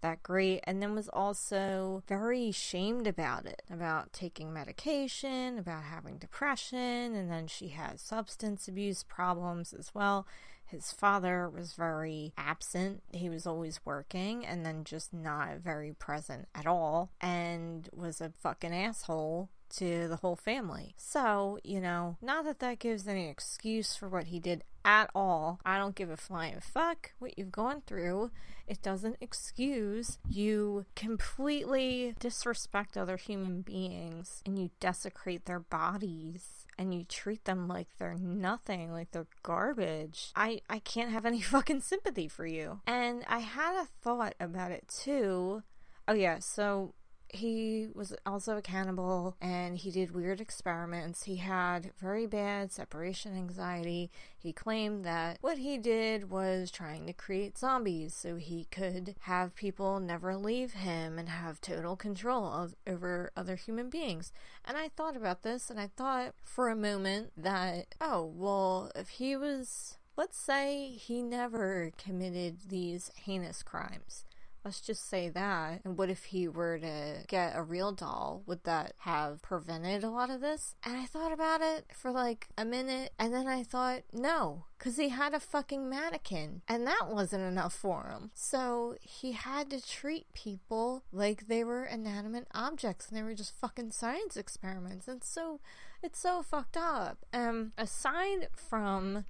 that 0.00 0.22
great 0.22 0.60
and 0.64 0.82
then 0.82 0.94
was 0.94 1.08
also 1.08 2.02
very 2.06 2.50
shamed 2.50 3.06
about 3.06 3.46
it 3.46 3.62
about 3.70 4.12
taking 4.12 4.52
medication 4.52 5.58
about 5.58 5.84
having 5.84 6.16
depression 6.16 7.14
and 7.14 7.30
then 7.30 7.46
she 7.46 7.68
had 7.68 8.00
substance 8.00 8.68
abuse 8.68 9.02
problems 9.02 9.72
as 9.72 9.94
well 9.94 10.26
his 10.70 10.92
father 10.92 11.48
was 11.48 11.72
very 11.72 12.32
absent. 12.38 13.02
He 13.12 13.28
was 13.28 13.46
always 13.46 13.80
working 13.84 14.46
and 14.46 14.64
then 14.64 14.84
just 14.84 15.12
not 15.12 15.58
very 15.58 15.92
present 15.92 16.48
at 16.54 16.66
all 16.66 17.10
and 17.20 17.88
was 17.92 18.20
a 18.20 18.32
fucking 18.40 18.74
asshole 18.74 19.50
to 19.70 20.08
the 20.08 20.16
whole 20.16 20.36
family. 20.36 20.94
So, 20.96 21.58
you 21.64 21.80
know, 21.80 22.16
not 22.20 22.44
that 22.44 22.58
that 22.60 22.78
gives 22.78 23.06
any 23.06 23.28
excuse 23.28 23.96
for 23.96 24.08
what 24.08 24.26
he 24.26 24.40
did 24.40 24.64
at 24.84 25.10
all. 25.14 25.60
I 25.64 25.78
don't 25.78 25.94
give 25.94 26.10
a 26.10 26.16
flying 26.16 26.60
fuck 26.60 27.12
what 27.18 27.38
you've 27.38 27.52
gone 27.52 27.82
through. 27.86 28.30
It 28.66 28.82
doesn't 28.82 29.16
excuse 29.20 30.18
you 30.28 30.86
completely 30.94 32.14
disrespect 32.18 32.96
other 32.96 33.16
human 33.16 33.62
beings 33.62 34.42
and 34.46 34.58
you 34.58 34.70
desecrate 34.80 35.46
their 35.46 35.60
bodies 35.60 36.66
and 36.80 36.94
you 36.94 37.04
treat 37.04 37.44
them 37.44 37.68
like 37.68 37.88
they're 37.98 38.16
nothing, 38.18 38.90
like 38.90 39.10
they're 39.10 39.26
garbage. 39.42 40.32
I 40.34 40.62
I 40.70 40.78
can't 40.78 41.10
have 41.10 41.26
any 41.26 41.40
fucking 41.54 41.82
sympathy 41.82 42.26
for 42.26 42.46
you. 42.46 42.80
And 42.86 43.22
I 43.28 43.40
had 43.40 43.82
a 43.82 43.86
thought 44.00 44.34
about 44.40 44.72
it 44.72 44.88
too. 44.88 45.62
Oh 46.08 46.14
yeah, 46.14 46.38
so 46.38 46.94
he 47.34 47.88
was 47.94 48.14
also 48.26 48.56
a 48.56 48.62
cannibal 48.62 49.36
and 49.40 49.78
he 49.78 49.90
did 49.90 50.14
weird 50.14 50.40
experiments. 50.40 51.24
He 51.24 51.36
had 51.36 51.92
very 51.98 52.26
bad 52.26 52.72
separation 52.72 53.36
anxiety. 53.36 54.10
He 54.38 54.52
claimed 54.52 55.04
that 55.04 55.38
what 55.40 55.58
he 55.58 55.78
did 55.78 56.30
was 56.30 56.70
trying 56.70 57.06
to 57.06 57.12
create 57.12 57.58
zombies 57.58 58.14
so 58.14 58.36
he 58.36 58.66
could 58.70 59.14
have 59.20 59.54
people 59.54 60.00
never 60.00 60.36
leave 60.36 60.72
him 60.72 61.18
and 61.18 61.28
have 61.28 61.60
total 61.60 61.96
control 61.96 62.46
of, 62.46 62.74
over 62.86 63.32
other 63.36 63.56
human 63.56 63.90
beings. 63.90 64.32
And 64.64 64.76
I 64.76 64.88
thought 64.88 65.16
about 65.16 65.42
this 65.42 65.70
and 65.70 65.80
I 65.80 65.90
thought 65.96 66.34
for 66.42 66.68
a 66.68 66.76
moment 66.76 67.32
that, 67.36 67.94
oh, 68.00 68.24
well, 68.24 68.90
if 68.94 69.08
he 69.10 69.36
was 69.36 69.98
let's 70.16 70.38
say 70.38 70.88
he 70.88 71.22
never 71.22 71.92
committed 71.96 72.68
these 72.68 73.10
heinous 73.24 73.62
crimes. 73.62 74.26
Let's 74.64 74.80
just 74.80 75.08
say 75.08 75.28
that. 75.30 75.80
And 75.84 75.96
what 75.96 76.10
if 76.10 76.24
he 76.24 76.48
were 76.48 76.78
to 76.78 77.24
get 77.26 77.56
a 77.56 77.62
real 77.62 77.92
doll? 77.92 78.42
Would 78.46 78.64
that 78.64 78.92
have 78.98 79.40
prevented 79.42 80.04
a 80.04 80.10
lot 80.10 80.30
of 80.30 80.40
this? 80.40 80.74
And 80.84 80.96
I 80.96 81.06
thought 81.06 81.32
about 81.32 81.60
it 81.62 81.86
for 81.94 82.10
like 82.10 82.48
a 82.58 82.64
minute 82.64 83.12
and 83.18 83.32
then 83.32 83.46
I 83.46 83.62
thought, 83.62 84.02
no, 84.12 84.64
because 84.78 84.96
he 84.96 85.08
had 85.08 85.34
a 85.34 85.40
fucking 85.40 85.88
mannequin 85.88 86.62
and 86.68 86.86
that 86.86 87.08
wasn't 87.08 87.44
enough 87.44 87.72
for 87.72 88.08
him. 88.10 88.30
So 88.34 88.96
he 89.00 89.32
had 89.32 89.70
to 89.70 89.86
treat 89.86 90.32
people 90.34 91.04
like 91.12 91.46
they 91.46 91.64
were 91.64 91.84
inanimate 91.84 92.48
objects 92.54 93.08
and 93.08 93.16
they 93.18 93.22
were 93.22 93.34
just 93.34 93.58
fucking 93.58 93.92
science 93.92 94.36
experiments. 94.36 95.08
And 95.08 95.24
so 95.24 95.60
it's 96.02 96.20
so 96.20 96.42
fucked 96.42 96.76
up. 96.76 97.18
Um, 97.32 97.72
aside 97.78 98.48
from 98.54 99.24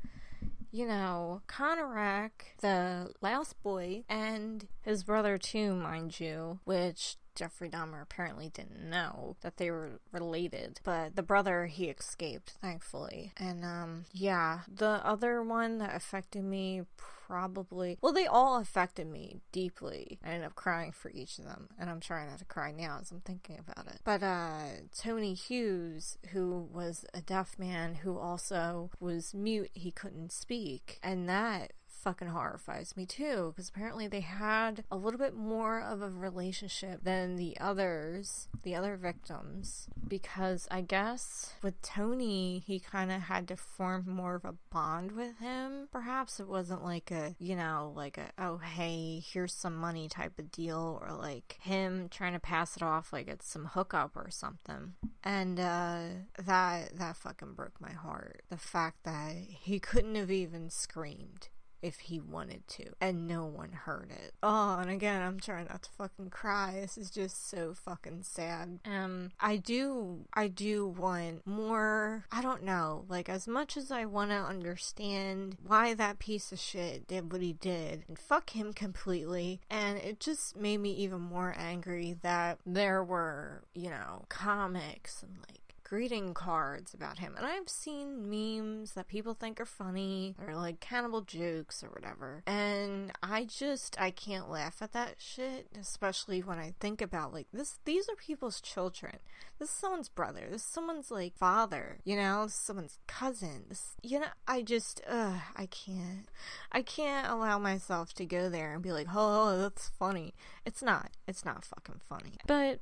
you 0.71 0.87
know, 0.87 1.43
Konerak, 1.49 2.57
the 2.61 3.13
last 3.21 3.61
boy, 3.63 4.05
and 4.09 4.69
his 4.83 5.05
brother 5.05 5.39
too, 5.39 5.75
mind 5.75 6.21
you, 6.21 6.61
which 6.65 7.17
Jeffrey 7.35 7.69
Dahmer 7.69 8.03
apparently 8.03 8.49
didn't 8.49 8.89
know 8.89 9.37
that 9.41 9.57
they 9.57 9.71
were 9.71 10.01
related. 10.13 10.81
But 10.85 11.17
the 11.17 11.23
brother, 11.23 11.67
he 11.67 11.87
escaped, 11.87 12.55
thankfully. 12.61 13.33
And, 13.37 13.65
um, 13.65 14.05
yeah, 14.13 14.61
the 14.69 15.05
other 15.05 15.43
one 15.43 15.79
that 15.79 15.95
affected 15.95 16.45
me 16.45 16.83
probably, 16.97 17.97
well, 18.01 18.13
they 18.13 18.27
all 18.27 18.59
affected 18.59 19.07
me 19.07 19.41
deeply. 19.53 20.19
I 20.25 20.31
ended 20.31 20.47
up 20.47 20.55
crying 20.55 20.93
for 20.93 21.11
each 21.11 21.39
of 21.39 21.45
them. 21.45 21.69
And 21.79 21.89
I'm 21.89 22.01
trying 22.01 22.29
not 22.29 22.39
to 22.41 22.45
cry 22.45 22.73
now 22.73 22.99
as 23.01 23.11
I'm 23.11 23.21
thinking 23.21 23.59
about 23.59 23.87
it. 23.87 24.01
But, 24.05 24.23
uh, 24.23 24.63
Tony 24.97 25.35
Hughes, 25.35 26.19
who 26.33 26.69
was 26.73 27.05
a 27.15 27.21
deaf 27.21 27.59
man 27.59 27.97
who 27.97 28.19
also 28.19 28.91
was 28.99 29.33
mute, 29.35 29.71
he 29.75 29.91
couldn't 29.91 30.33
speak. 30.33 30.99
And 31.03 31.29
that 31.29 31.73
fucking 32.03 32.29
horrifies 32.29 32.97
me 32.97 33.05
too 33.07 33.53
because 33.55 33.69
apparently 33.69 34.09
they 34.09 34.21
had 34.21 34.85
a 34.91 34.97
little 34.97 35.19
bit 35.19 35.35
more 35.35 35.81
of 35.81 36.01
a 36.03 36.09
relationship 36.09 37.05
than 37.05 37.37
the 37.37 37.57
others, 37.61 38.49
the 38.63 38.75
other 38.75 38.97
victims, 38.97 39.89
because 40.07 40.67
I 40.71 40.81
guess 40.81 41.55
with 41.63 41.81
Tony, 41.83 42.63
he 42.67 42.81
kind 42.81 43.13
of 43.13 43.23
had 43.23 43.49
to 43.49 43.57
form 43.57 44.05
more 44.09 44.35
of 44.35 44.45
a 44.45 44.55
bond 44.71 45.13
with 45.13 45.39
him. 45.39 45.89
Perhaps 45.93 46.41
it 46.41 46.49
wasn't 46.49 46.85
like 46.85 47.11
a, 47.11 47.35
you 47.39 47.55
know, 47.55 47.93
like 47.95 48.19
a, 48.19 48.31
oh, 48.39 48.59
hey, 48.59 49.23
here's 49.25 49.53
some 49.53 49.77
money 49.77 50.09
type 50.09 50.39
of 50.39 50.51
deal, 50.51 50.99
or 51.03 51.15
like 51.15 51.59
him 51.61 52.09
trying 52.11 52.33
to 52.33 52.41
pass 52.41 52.77
it 52.77 52.83
off 52.83 53.13
like 53.13 53.29
it's 53.29 53.47
some 53.47 53.67
hookup 53.67 54.17
or 54.17 54.31
something. 54.31 54.95
And 55.23 55.61
uh, 55.61 56.03
that 56.39 56.97
that 56.97 57.17
fucking 57.17 57.53
broke 57.53 57.81
my 57.81 57.93
heart. 57.93 58.43
The 58.49 58.57
fact 58.57 59.05
that 59.05 59.35
he 59.35 59.79
couldn't 59.79 60.15
have 60.15 60.31
even 60.31 60.71
screamed 60.71 61.49
if 61.83 62.01
he 62.01 62.21
wanted 62.21 62.67
to, 62.69 62.85
and 63.01 63.27
no 63.27 63.45
one 63.45 63.73
heard 63.73 64.11
it. 64.11 64.33
Oh, 64.43 64.79
and 64.79 64.91
again, 64.91 65.23
I'm 65.23 65.41
trying 65.41 65.67
not 65.69 65.83
to 65.83 65.91
fucking 65.91 66.31
cry. 66.31 66.79
This 66.81 66.99
is 66.99 67.11
just 67.11 67.49
so 67.49 67.75
fucking 67.75 68.23
sad. 68.23 68.81
Um, 68.85 69.31
I 69.41 69.57
do, 69.57 70.27
I 70.35 70.49
do 70.49 70.87
want 70.87 71.47
more. 71.47 72.25
I 72.31 72.43
don't 72.43 72.63
know, 72.63 73.05
like 73.09 73.29
as 73.29 73.47
much 73.49 73.77
as 73.77 73.91
I 73.91 74.05
want 74.05 74.31
to 74.31 74.37
understand 74.37 75.57
why 75.67 75.95
that 75.95 76.19
piece 76.19 76.53
of 76.53 76.59
shit 76.59 77.07
did 77.07 77.33
what 77.33 77.43
he 77.43 77.53
did, 77.53 78.05
and 78.09 78.19
fuck 78.19 78.51
him 78.51 78.73
completely. 78.73 79.61
And 79.71 79.99
it 79.99 80.21
just 80.21 80.57
made 80.57 80.79
me 80.79 80.93
even 80.93 81.21
more 81.21 81.55
angry 81.59 82.17
that 82.23 82.59
there 82.67 83.03
were, 83.03 83.63
you 83.75 83.91
know, 83.91 84.25
comics 84.29 85.23
and 85.23 85.37
like 85.49 85.70
greeting 85.91 86.33
cards 86.33 86.95
about 86.95 87.19
him. 87.19 87.35
And 87.37 87.45
I've 87.45 87.69
seen 87.69 88.31
memes 88.31 88.93
that 88.93 89.09
people 89.09 89.35
think 89.35 89.61
are 89.61 89.67
funny 89.67 90.37
or 90.47 90.55
like 90.55 90.79
cannibal 90.79 91.21
jokes 91.23 91.83
or 91.83 91.89
whatever. 91.89 92.45
And 92.47 93.11
I 93.25 93.45
just 93.45 94.01
I 94.01 94.13
can't 94.13 94.49
laugh 94.49 94.81
at 94.83 94.93
that 94.93 95.17
shit, 95.19 95.67
especially 95.79 96.43
when 96.43 96.61
I 96.61 96.75
think 96.79 97.03
about 97.03 97.33
like 97.33 97.49
this 97.53 97.81
these 97.85 98.09
are 98.09 98.15
people's 98.15 98.61
children. 98.61 99.19
This 99.59 99.71
is 99.71 99.75
someone's 99.75 100.09
brother. 100.09 100.47
This 100.49 100.63
is 100.63 100.69
someone's 100.69 101.11
like 101.11 101.35
father, 101.37 101.99
you 102.05 102.15
know, 102.15 102.47
someone's 102.49 103.01
cousin. 103.09 103.65
This, 103.69 103.97
you 104.01 104.21
know, 104.21 104.27
I 104.47 104.63
just 104.63 105.01
ugh, 105.09 105.41
I 105.57 105.67
can't. 105.67 106.29
I 106.71 106.83
can't 106.83 107.27
allow 107.27 107.59
myself 107.59 108.15
to 108.15 108.25
go 108.25 108.49
there 108.49 108.75
and 108.75 108.83
be 108.83 108.93
like, 108.93 109.09
"Oh, 109.13 109.59
that's 109.59 109.89
funny." 109.99 110.35
It's 110.65 110.85
not. 110.85 111.11
It's 111.27 111.45
not 111.45 111.65
fucking 111.65 112.01
funny. 112.09 112.35
But 112.47 112.79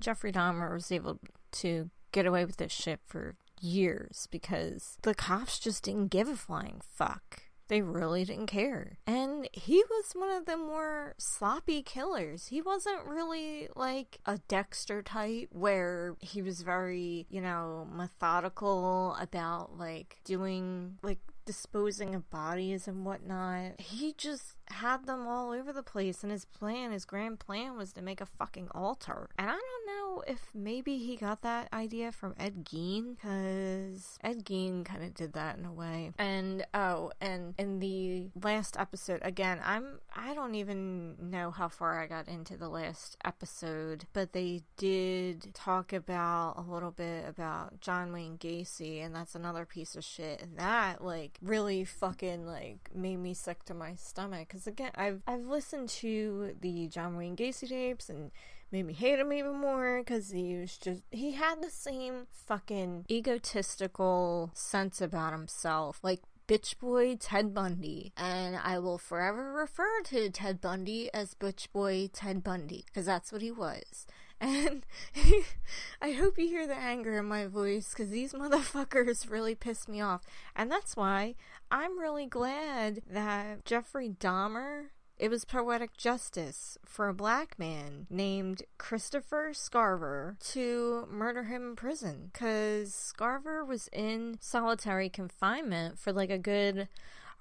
Jeffrey 0.00 0.32
Dahmer 0.32 0.72
was 0.72 0.90
able 0.90 1.18
to 1.50 1.90
get 2.12 2.26
away 2.26 2.44
with 2.44 2.56
this 2.56 2.72
shit 2.72 3.00
for 3.06 3.36
years 3.60 4.28
because 4.30 4.96
the 5.02 5.14
cops 5.14 5.58
just 5.58 5.84
didn't 5.84 6.08
give 6.08 6.28
a 6.28 6.36
flying 6.36 6.80
fuck. 6.86 7.42
They 7.68 7.82
really 7.82 8.24
didn't 8.24 8.46
care. 8.46 8.98
And 9.06 9.46
he 9.52 9.84
was 9.90 10.12
one 10.14 10.30
of 10.30 10.46
the 10.46 10.56
more 10.56 11.14
sloppy 11.18 11.82
killers. 11.82 12.46
He 12.46 12.62
wasn't 12.62 13.04
really 13.04 13.68
like 13.76 14.20
a 14.24 14.38
Dexter 14.48 15.02
type 15.02 15.48
where 15.52 16.16
he 16.20 16.40
was 16.40 16.62
very, 16.62 17.26
you 17.28 17.42
know, 17.42 17.86
methodical 17.92 19.14
about 19.20 19.76
like 19.76 20.16
doing 20.24 20.98
like 21.02 21.18
disposing 21.44 22.14
of 22.14 22.28
bodies 22.30 22.88
and 22.88 23.04
whatnot. 23.04 23.80
He 23.80 24.14
just 24.16 24.56
had 24.70 25.06
them 25.06 25.26
all 25.26 25.50
over 25.50 25.72
the 25.72 25.82
place, 25.82 26.22
and 26.22 26.32
his 26.32 26.44
plan, 26.44 26.92
his 26.92 27.04
grand 27.04 27.38
plan, 27.38 27.76
was 27.76 27.92
to 27.94 28.02
make 28.02 28.20
a 28.20 28.26
fucking 28.26 28.68
altar. 28.72 29.28
And 29.38 29.48
I 29.48 29.52
don't 29.52 29.86
know 29.86 30.22
if 30.26 30.50
maybe 30.54 30.98
he 30.98 31.16
got 31.16 31.42
that 31.42 31.68
idea 31.72 32.12
from 32.12 32.34
Ed 32.38 32.64
Gein, 32.64 33.16
because 33.16 34.18
Ed 34.22 34.44
Gein 34.44 34.84
kind 34.84 35.02
of 35.04 35.14
did 35.14 35.32
that 35.34 35.58
in 35.58 35.64
a 35.64 35.72
way. 35.72 36.12
And 36.18 36.64
oh, 36.74 37.12
and 37.20 37.54
in 37.58 37.78
the 37.80 38.30
last 38.40 38.76
episode, 38.78 39.20
again, 39.22 39.60
I'm 39.64 40.00
I 40.14 40.34
don't 40.34 40.54
even 40.54 41.16
know 41.30 41.50
how 41.50 41.68
far 41.68 42.00
I 42.00 42.06
got 42.06 42.28
into 42.28 42.56
the 42.56 42.68
last 42.68 43.16
episode, 43.24 44.06
but 44.12 44.32
they 44.32 44.62
did 44.76 45.54
talk 45.54 45.92
about 45.92 46.54
a 46.56 46.62
little 46.62 46.90
bit 46.90 47.28
about 47.28 47.80
John 47.80 48.12
Wayne 48.12 48.38
Gacy, 48.38 49.04
and 49.04 49.14
that's 49.14 49.34
another 49.34 49.64
piece 49.64 49.96
of 49.96 50.04
shit. 50.04 50.42
And 50.42 50.56
that 50.58 51.02
like 51.04 51.38
really 51.42 51.84
fucking 51.84 52.46
like 52.46 52.90
made 52.94 53.18
me 53.18 53.34
sick 53.34 53.64
to 53.64 53.74
my 53.74 53.94
stomach 53.94 54.52
because 54.58 54.66
again, 54.66 54.90
I've 54.96 55.22
I've 55.26 55.46
listened 55.46 55.88
to 56.00 56.56
the 56.60 56.88
John 56.88 57.16
Wayne 57.16 57.36
Gacy 57.36 57.68
tapes 57.68 58.08
and 58.08 58.32
made 58.72 58.86
me 58.86 58.92
hate 58.92 59.18
him 59.18 59.32
even 59.32 59.56
more 59.56 60.00
because 60.00 60.30
he 60.30 60.56
was 60.56 60.76
just 60.76 61.02
he 61.10 61.32
had 61.32 61.62
the 61.62 61.70
same 61.70 62.26
fucking 62.30 63.04
egotistical 63.08 64.50
sense 64.54 65.00
about 65.00 65.32
himself, 65.32 66.00
like 66.02 66.20
bitch 66.48 66.78
boy 66.78 67.16
Ted 67.16 67.54
Bundy, 67.54 68.12
and 68.16 68.56
I 68.56 68.80
will 68.80 68.98
forever 68.98 69.52
refer 69.52 70.02
to 70.06 70.28
Ted 70.30 70.60
Bundy 70.60 71.08
as 71.14 71.34
bitch 71.34 71.70
boy 71.72 72.10
Ted 72.12 72.42
Bundy 72.42 72.84
because 72.86 73.06
that's 73.06 73.30
what 73.30 73.42
he 73.42 73.52
was. 73.52 74.06
And 74.40 74.86
I 76.02 76.12
hope 76.12 76.38
you 76.38 76.46
hear 76.46 76.66
the 76.66 76.76
anger 76.76 77.18
in 77.18 77.26
my 77.26 77.46
voice 77.46 77.90
because 77.90 78.10
these 78.10 78.32
motherfuckers 78.32 79.30
really 79.30 79.54
pissed 79.54 79.88
me 79.88 80.00
off. 80.00 80.22
And 80.54 80.70
that's 80.70 80.96
why 80.96 81.34
I'm 81.70 81.98
really 81.98 82.26
glad 82.26 83.02
that 83.10 83.64
Jeffrey 83.64 84.08
Dahmer 84.08 84.90
it 85.18 85.30
was 85.30 85.44
poetic 85.44 85.96
justice 85.96 86.78
for 86.84 87.08
a 87.08 87.14
black 87.14 87.58
man 87.58 88.06
named 88.08 88.62
Christopher 88.78 89.50
Scarver 89.52 90.38
to 90.52 91.08
murder 91.10 91.44
him 91.44 91.70
in 91.70 91.76
prison 91.76 92.30
because 92.32 93.12
Scarver 93.16 93.66
was 93.66 93.88
in 93.92 94.38
solitary 94.40 95.08
confinement 95.08 95.98
for 95.98 96.12
like 96.12 96.30
a 96.30 96.38
good, 96.38 96.88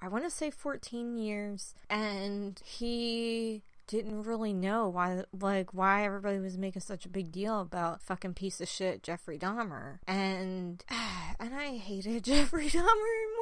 I 0.01 0.07
want 0.07 0.23
to 0.23 0.31
say 0.31 0.49
14 0.49 1.17
years, 1.17 1.75
and 1.87 2.59
he 2.65 3.61
didn't 3.87 4.23
really 4.23 4.53
know 4.53 4.89
why 4.89 5.23
like 5.39 5.73
why 5.73 6.03
everybody 6.03 6.39
was 6.39 6.57
making 6.57 6.81
such 6.81 7.05
a 7.05 7.09
big 7.09 7.31
deal 7.31 7.61
about 7.61 8.01
fucking 8.01 8.33
piece 8.33 8.59
of 8.59 8.67
shit 8.67 9.01
Jeffrey 9.01 9.39
Dahmer. 9.39 9.99
And 10.07 10.83
and 11.39 11.55
I 11.55 11.77
hated 11.77 12.23
Jeffrey 12.25 12.67
Dahmer 12.67 12.83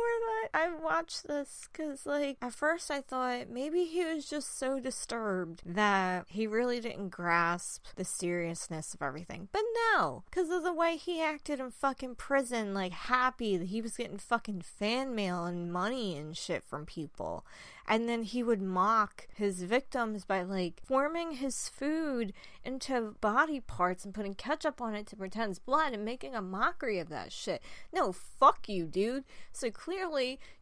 that 0.06 0.50
I 0.54 0.70
watched 0.72 1.28
this 1.28 1.68
because, 1.72 2.06
like, 2.06 2.38
at 2.42 2.54
first 2.54 2.92
I 2.92 3.02
thought 3.02 3.50
maybe 3.50 3.86
he 3.86 4.06
was 4.06 4.30
just 4.30 4.58
so 4.58 4.80
disturbed 4.80 5.62
that 5.66 6.26
he 6.30 6.48
really 6.48 6.80
didn't 6.80 7.10
grasp 7.10 7.86
the 7.96 8.06
seriousness 8.06 8.94
of 8.94 9.02
everything. 9.02 9.50
But 9.52 9.64
no, 9.94 10.24
because 10.30 10.50
of 10.50 10.64
the 10.64 10.74
way 10.74 10.98
he 10.98 11.22
acted 11.22 11.60
in 11.60 11.72
fucking 11.72 12.16
prison, 12.16 12.74
like, 12.74 12.94
happy 12.94 13.58
that 13.58 13.68
he 13.68 13.82
was 13.82 13.98
getting 13.98 14.18
fucking 14.18 14.62
fan 14.62 15.16
mail 15.16 15.46
and 15.46 15.72
money 15.72 16.18
and 16.18 16.36
shit 16.36 16.64
from 16.64 16.86
people 16.86 17.46
and 17.88 18.10
then 18.10 18.24
he 18.24 18.42
would 18.42 18.62
mock 18.62 19.28
his 19.36 19.64
victims 19.64 20.26
by 20.26 20.42
like 20.42 20.82
forming 20.84 21.34
his 21.34 21.70
food 21.70 22.34
into 22.64 23.16
body 23.22 23.60
parts 23.60 24.04
and 24.04 24.14
putting 24.14 24.34
ketchup 24.34 24.82
on 24.82 24.96
it 24.96 25.06
to 25.08 25.16
pretend 25.16 25.52
it's 25.52 25.60
blood 25.60 25.94
and 25.94 26.04
making 26.04 26.34
a 26.34 26.42
mockery 26.42 27.00
of 27.00 27.10
that 27.10 27.32
shit. 27.32 27.62
No, 27.94 28.12
fuck 28.12 28.68
you, 28.68 28.86
dude. 28.86 29.24
So 29.52 29.70
clearly 29.70 29.95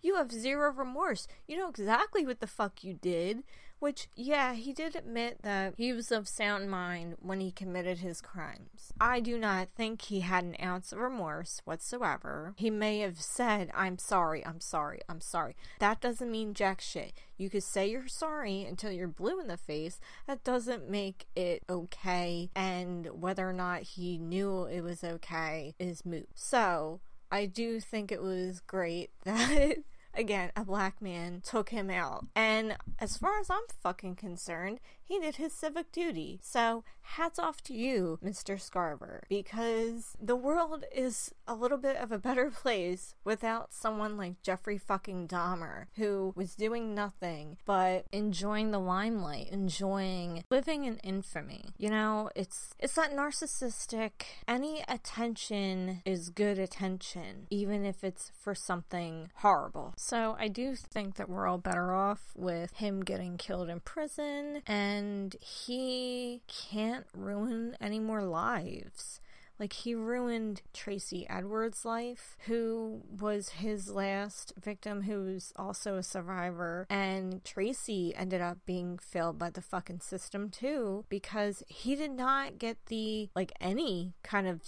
you 0.01 0.15
have 0.15 0.31
zero 0.31 0.71
remorse. 0.71 1.27
You 1.47 1.57
know 1.57 1.69
exactly 1.69 2.25
what 2.25 2.39
the 2.39 2.47
fuck 2.47 2.83
you 2.83 2.93
did. 2.93 3.43
Which, 3.79 4.07
yeah, 4.15 4.53
he 4.53 4.71
did 4.71 4.95
admit 4.95 5.41
that 5.41 5.73
he 5.75 5.91
was 5.91 6.09
of 6.09 6.29
sound 6.29 6.71
mind 6.71 7.17
when 7.19 7.41
he 7.41 7.51
committed 7.51 7.97
his 7.97 8.21
crimes. 8.21 8.93
I 8.97 9.19
do 9.19 9.37
not 9.37 9.67
think 9.75 10.03
he 10.03 10.21
had 10.21 10.45
an 10.45 10.55
ounce 10.63 10.93
of 10.93 10.99
remorse 10.99 11.61
whatsoever. 11.65 12.53
He 12.55 12.69
may 12.69 12.99
have 12.99 13.19
said, 13.19 13.69
I'm 13.75 13.97
sorry, 13.97 14.45
I'm 14.45 14.61
sorry, 14.61 15.01
I'm 15.09 15.19
sorry. 15.19 15.57
That 15.79 15.99
doesn't 15.99 16.31
mean 16.31 16.53
jack 16.53 16.79
shit. 16.79 17.11
You 17.35 17.49
could 17.49 17.63
say 17.63 17.89
you're 17.89 18.07
sorry 18.07 18.63
until 18.63 18.89
you're 18.89 19.09
blue 19.09 19.41
in 19.41 19.49
the 19.49 19.57
face. 19.57 19.99
That 20.27 20.45
doesn't 20.45 20.89
make 20.89 21.25
it 21.35 21.63
okay. 21.69 22.51
And 22.55 23.21
whether 23.21 23.49
or 23.49 23.53
not 23.53 23.81
he 23.81 24.17
knew 24.17 24.63
it 24.63 24.79
was 24.79 25.03
okay 25.03 25.75
is 25.77 26.05
moot. 26.05 26.29
So, 26.35 27.01
I 27.33 27.47
do 27.47 27.79
think 27.79 28.11
it 28.11 28.21
was 28.21 28.59
great 28.59 29.09
that 29.23 29.77
again, 30.13 30.51
a 30.55 30.63
black 30.63 31.01
man 31.01 31.41
took 31.43 31.69
him 31.69 31.89
out. 31.89 32.27
And 32.35 32.77
as 32.99 33.17
far 33.17 33.39
as 33.39 33.49
I'm 33.49 33.63
fucking 33.81 34.17
concerned, 34.17 34.79
he 35.05 35.19
did 35.19 35.35
his 35.35 35.53
civic 35.53 35.91
duty. 35.91 36.39
So, 36.41 36.83
hats 37.01 37.37
off 37.37 37.61
to 37.63 37.73
you, 37.73 38.19
Mr. 38.23 38.55
Scarver, 38.55 39.21
because 39.29 40.15
the 40.21 40.35
world 40.35 40.85
is 40.93 41.31
a 41.47 41.53
little 41.53 41.77
bit 41.77 41.97
of 41.97 42.11
a 42.11 42.17
better 42.17 42.49
place 42.63 43.15
without 43.23 43.73
someone 43.73 44.17
like 44.17 44.41
Jeffrey 44.41 44.77
fucking 44.77 45.27
Dahmer, 45.27 45.85
who 45.95 46.33
was 46.35 46.55
doing 46.55 46.95
nothing 46.95 47.57
but 47.65 48.05
enjoying 48.11 48.71
the 48.71 48.79
limelight, 48.79 49.49
enjoying 49.51 50.43
living 50.49 50.85
in 50.85 50.97
infamy. 50.97 51.73
You 51.77 51.89
know, 51.89 52.29
it's 52.35 52.73
it's 52.79 52.95
that 52.95 53.15
narcissistic 53.15 54.11
any 54.47 54.83
attention 54.87 56.01
is 56.05 56.29
good 56.29 56.57
attention, 56.59 57.47
even 57.49 57.85
if 57.85 58.03
it's 58.03 58.31
for 58.39 58.55
something 58.55 59.29
horrible. 59.35 59.93
So 59.97 60.35
I 60.39 60.47
do 60.47 60.75
think 60.75 61.15
that 61.15 61.29
we're 61.29 61.47
all 61.47 61.57
better 61.57 61.93
off 61.93 62.31
with 62.35 62.73
him 62.77 63.01
getting 63.01 63.37
killed 63.37 63.69
in 63.69 63.79
prison 63.81 64.61
and 64.65 64.92
and 64.93 65.35
he 65.41 66.41
can't 66.47 67.05
ruin 67.13 67.75
any 67.81 67.99
more 67.99 68.23
lives. 68.23 69.19
Like, 69.59 69.73
he 69.73 69.93
ruined 69.93 70.63
Tracy 70.73 71.27
Edwards' 71.29 71.85
life, 71.85 72.37
who 72.47 73.03
was 73.07 73.49
his 73.49 73.89
last 73.91 74.51
victim, 74.59 75.03
who's 75.03 75.53
also 75.55 75.95
a 75.95 76.03
survivor. 76.03 76.87
And 76.89 77.45
Tracy 77.45 78.15
ended 78.15 78.41
up 78.41 78.57
being 78.65 78.97
failed 78.97 79.37
by 79.37 79.51
the 79.51 79.61
fucking 79.61 80.01
system, 80.01 80.49
too, 80.49 81.05
because 81.07 81.63
he 81.67 81.95
did 81.95 82.11
not 82.11 82.57
get 82.57 82.77
the, 82.87 83.29
like, 83.35 83.53
any 83.61 84.15
kind 84.23 84.47
of 84.47 84.61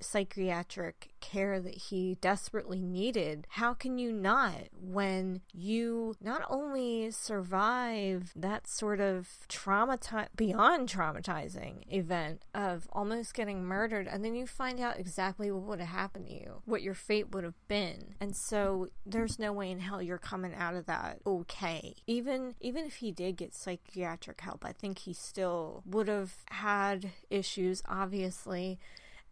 psychiatric 0.00 1.09
care 1.20 1.60
that 1.60 1.74
he 1.74 2.16
desperately 2.20 2.82
needed. 2.82 3.46
How 3.50 3.74
can 3.74 3.98
you 3.98 4.12
not 4.12 4.68
when 4.80 5.42
you 5.52 6.14
not 6.20 6.44
only 6.48 7.10
survive 7.10 8.32
that 8.36 8.66
sort 8.66 9.00
of 9.00 9.28
traumatize 9.48 10.28
beyond 10.36 10.88
traumatizing 10.88 11.82
event 11.92 12.42
of 12.54 12.88
almost 12.92 13.34
getting 13.34 13.64
murdered 13.64 14.06
and 14.06 14.24
then 14.24 14.34
you 14.34 14.46
find 14.46 14.80
out 14.80 14.98
exactly 14.98 15.50
what 15.50 15.62
would 15.62 15.80
have 15.80 15.88
happened 15.88 16.26
to 16.26 16.32
you, 16.32 16.62
what 16.64 16.82
your 16.82 16.94
fate 16.94 17.32
would 17.32 17.44
have 17.44 17.68
been. 17.68 18.14
And 18.20 18.36
so 18.36 18.88
there's 19.06 19.38
no 19.38 19.52
way 19.52 19.70
in 19.70 19.80
hell 19.80 20.02
you're 20.02 20.18
coming 20.18 20.54
out 20.54 20.74
of 20.74 20.86
that 20.86 21.20
okay. 21.26 21.94
Even 22.06 22.54
even 22.60 22.84
if 22.84 22.96
he 22.96 23.12
did 23.12 23.36
get 23.36 23.54
psychiatric 23.54 24.40
help, 24.40 24.64
I 24.64 24.72
think 24.72 25.00
he 25.00 25.12
still 25.12 25.82
would 25.86 26.08
have 26.08 26.34
had 26.50 27.10
issues 27.30 27.82
obviously 27.88 28.78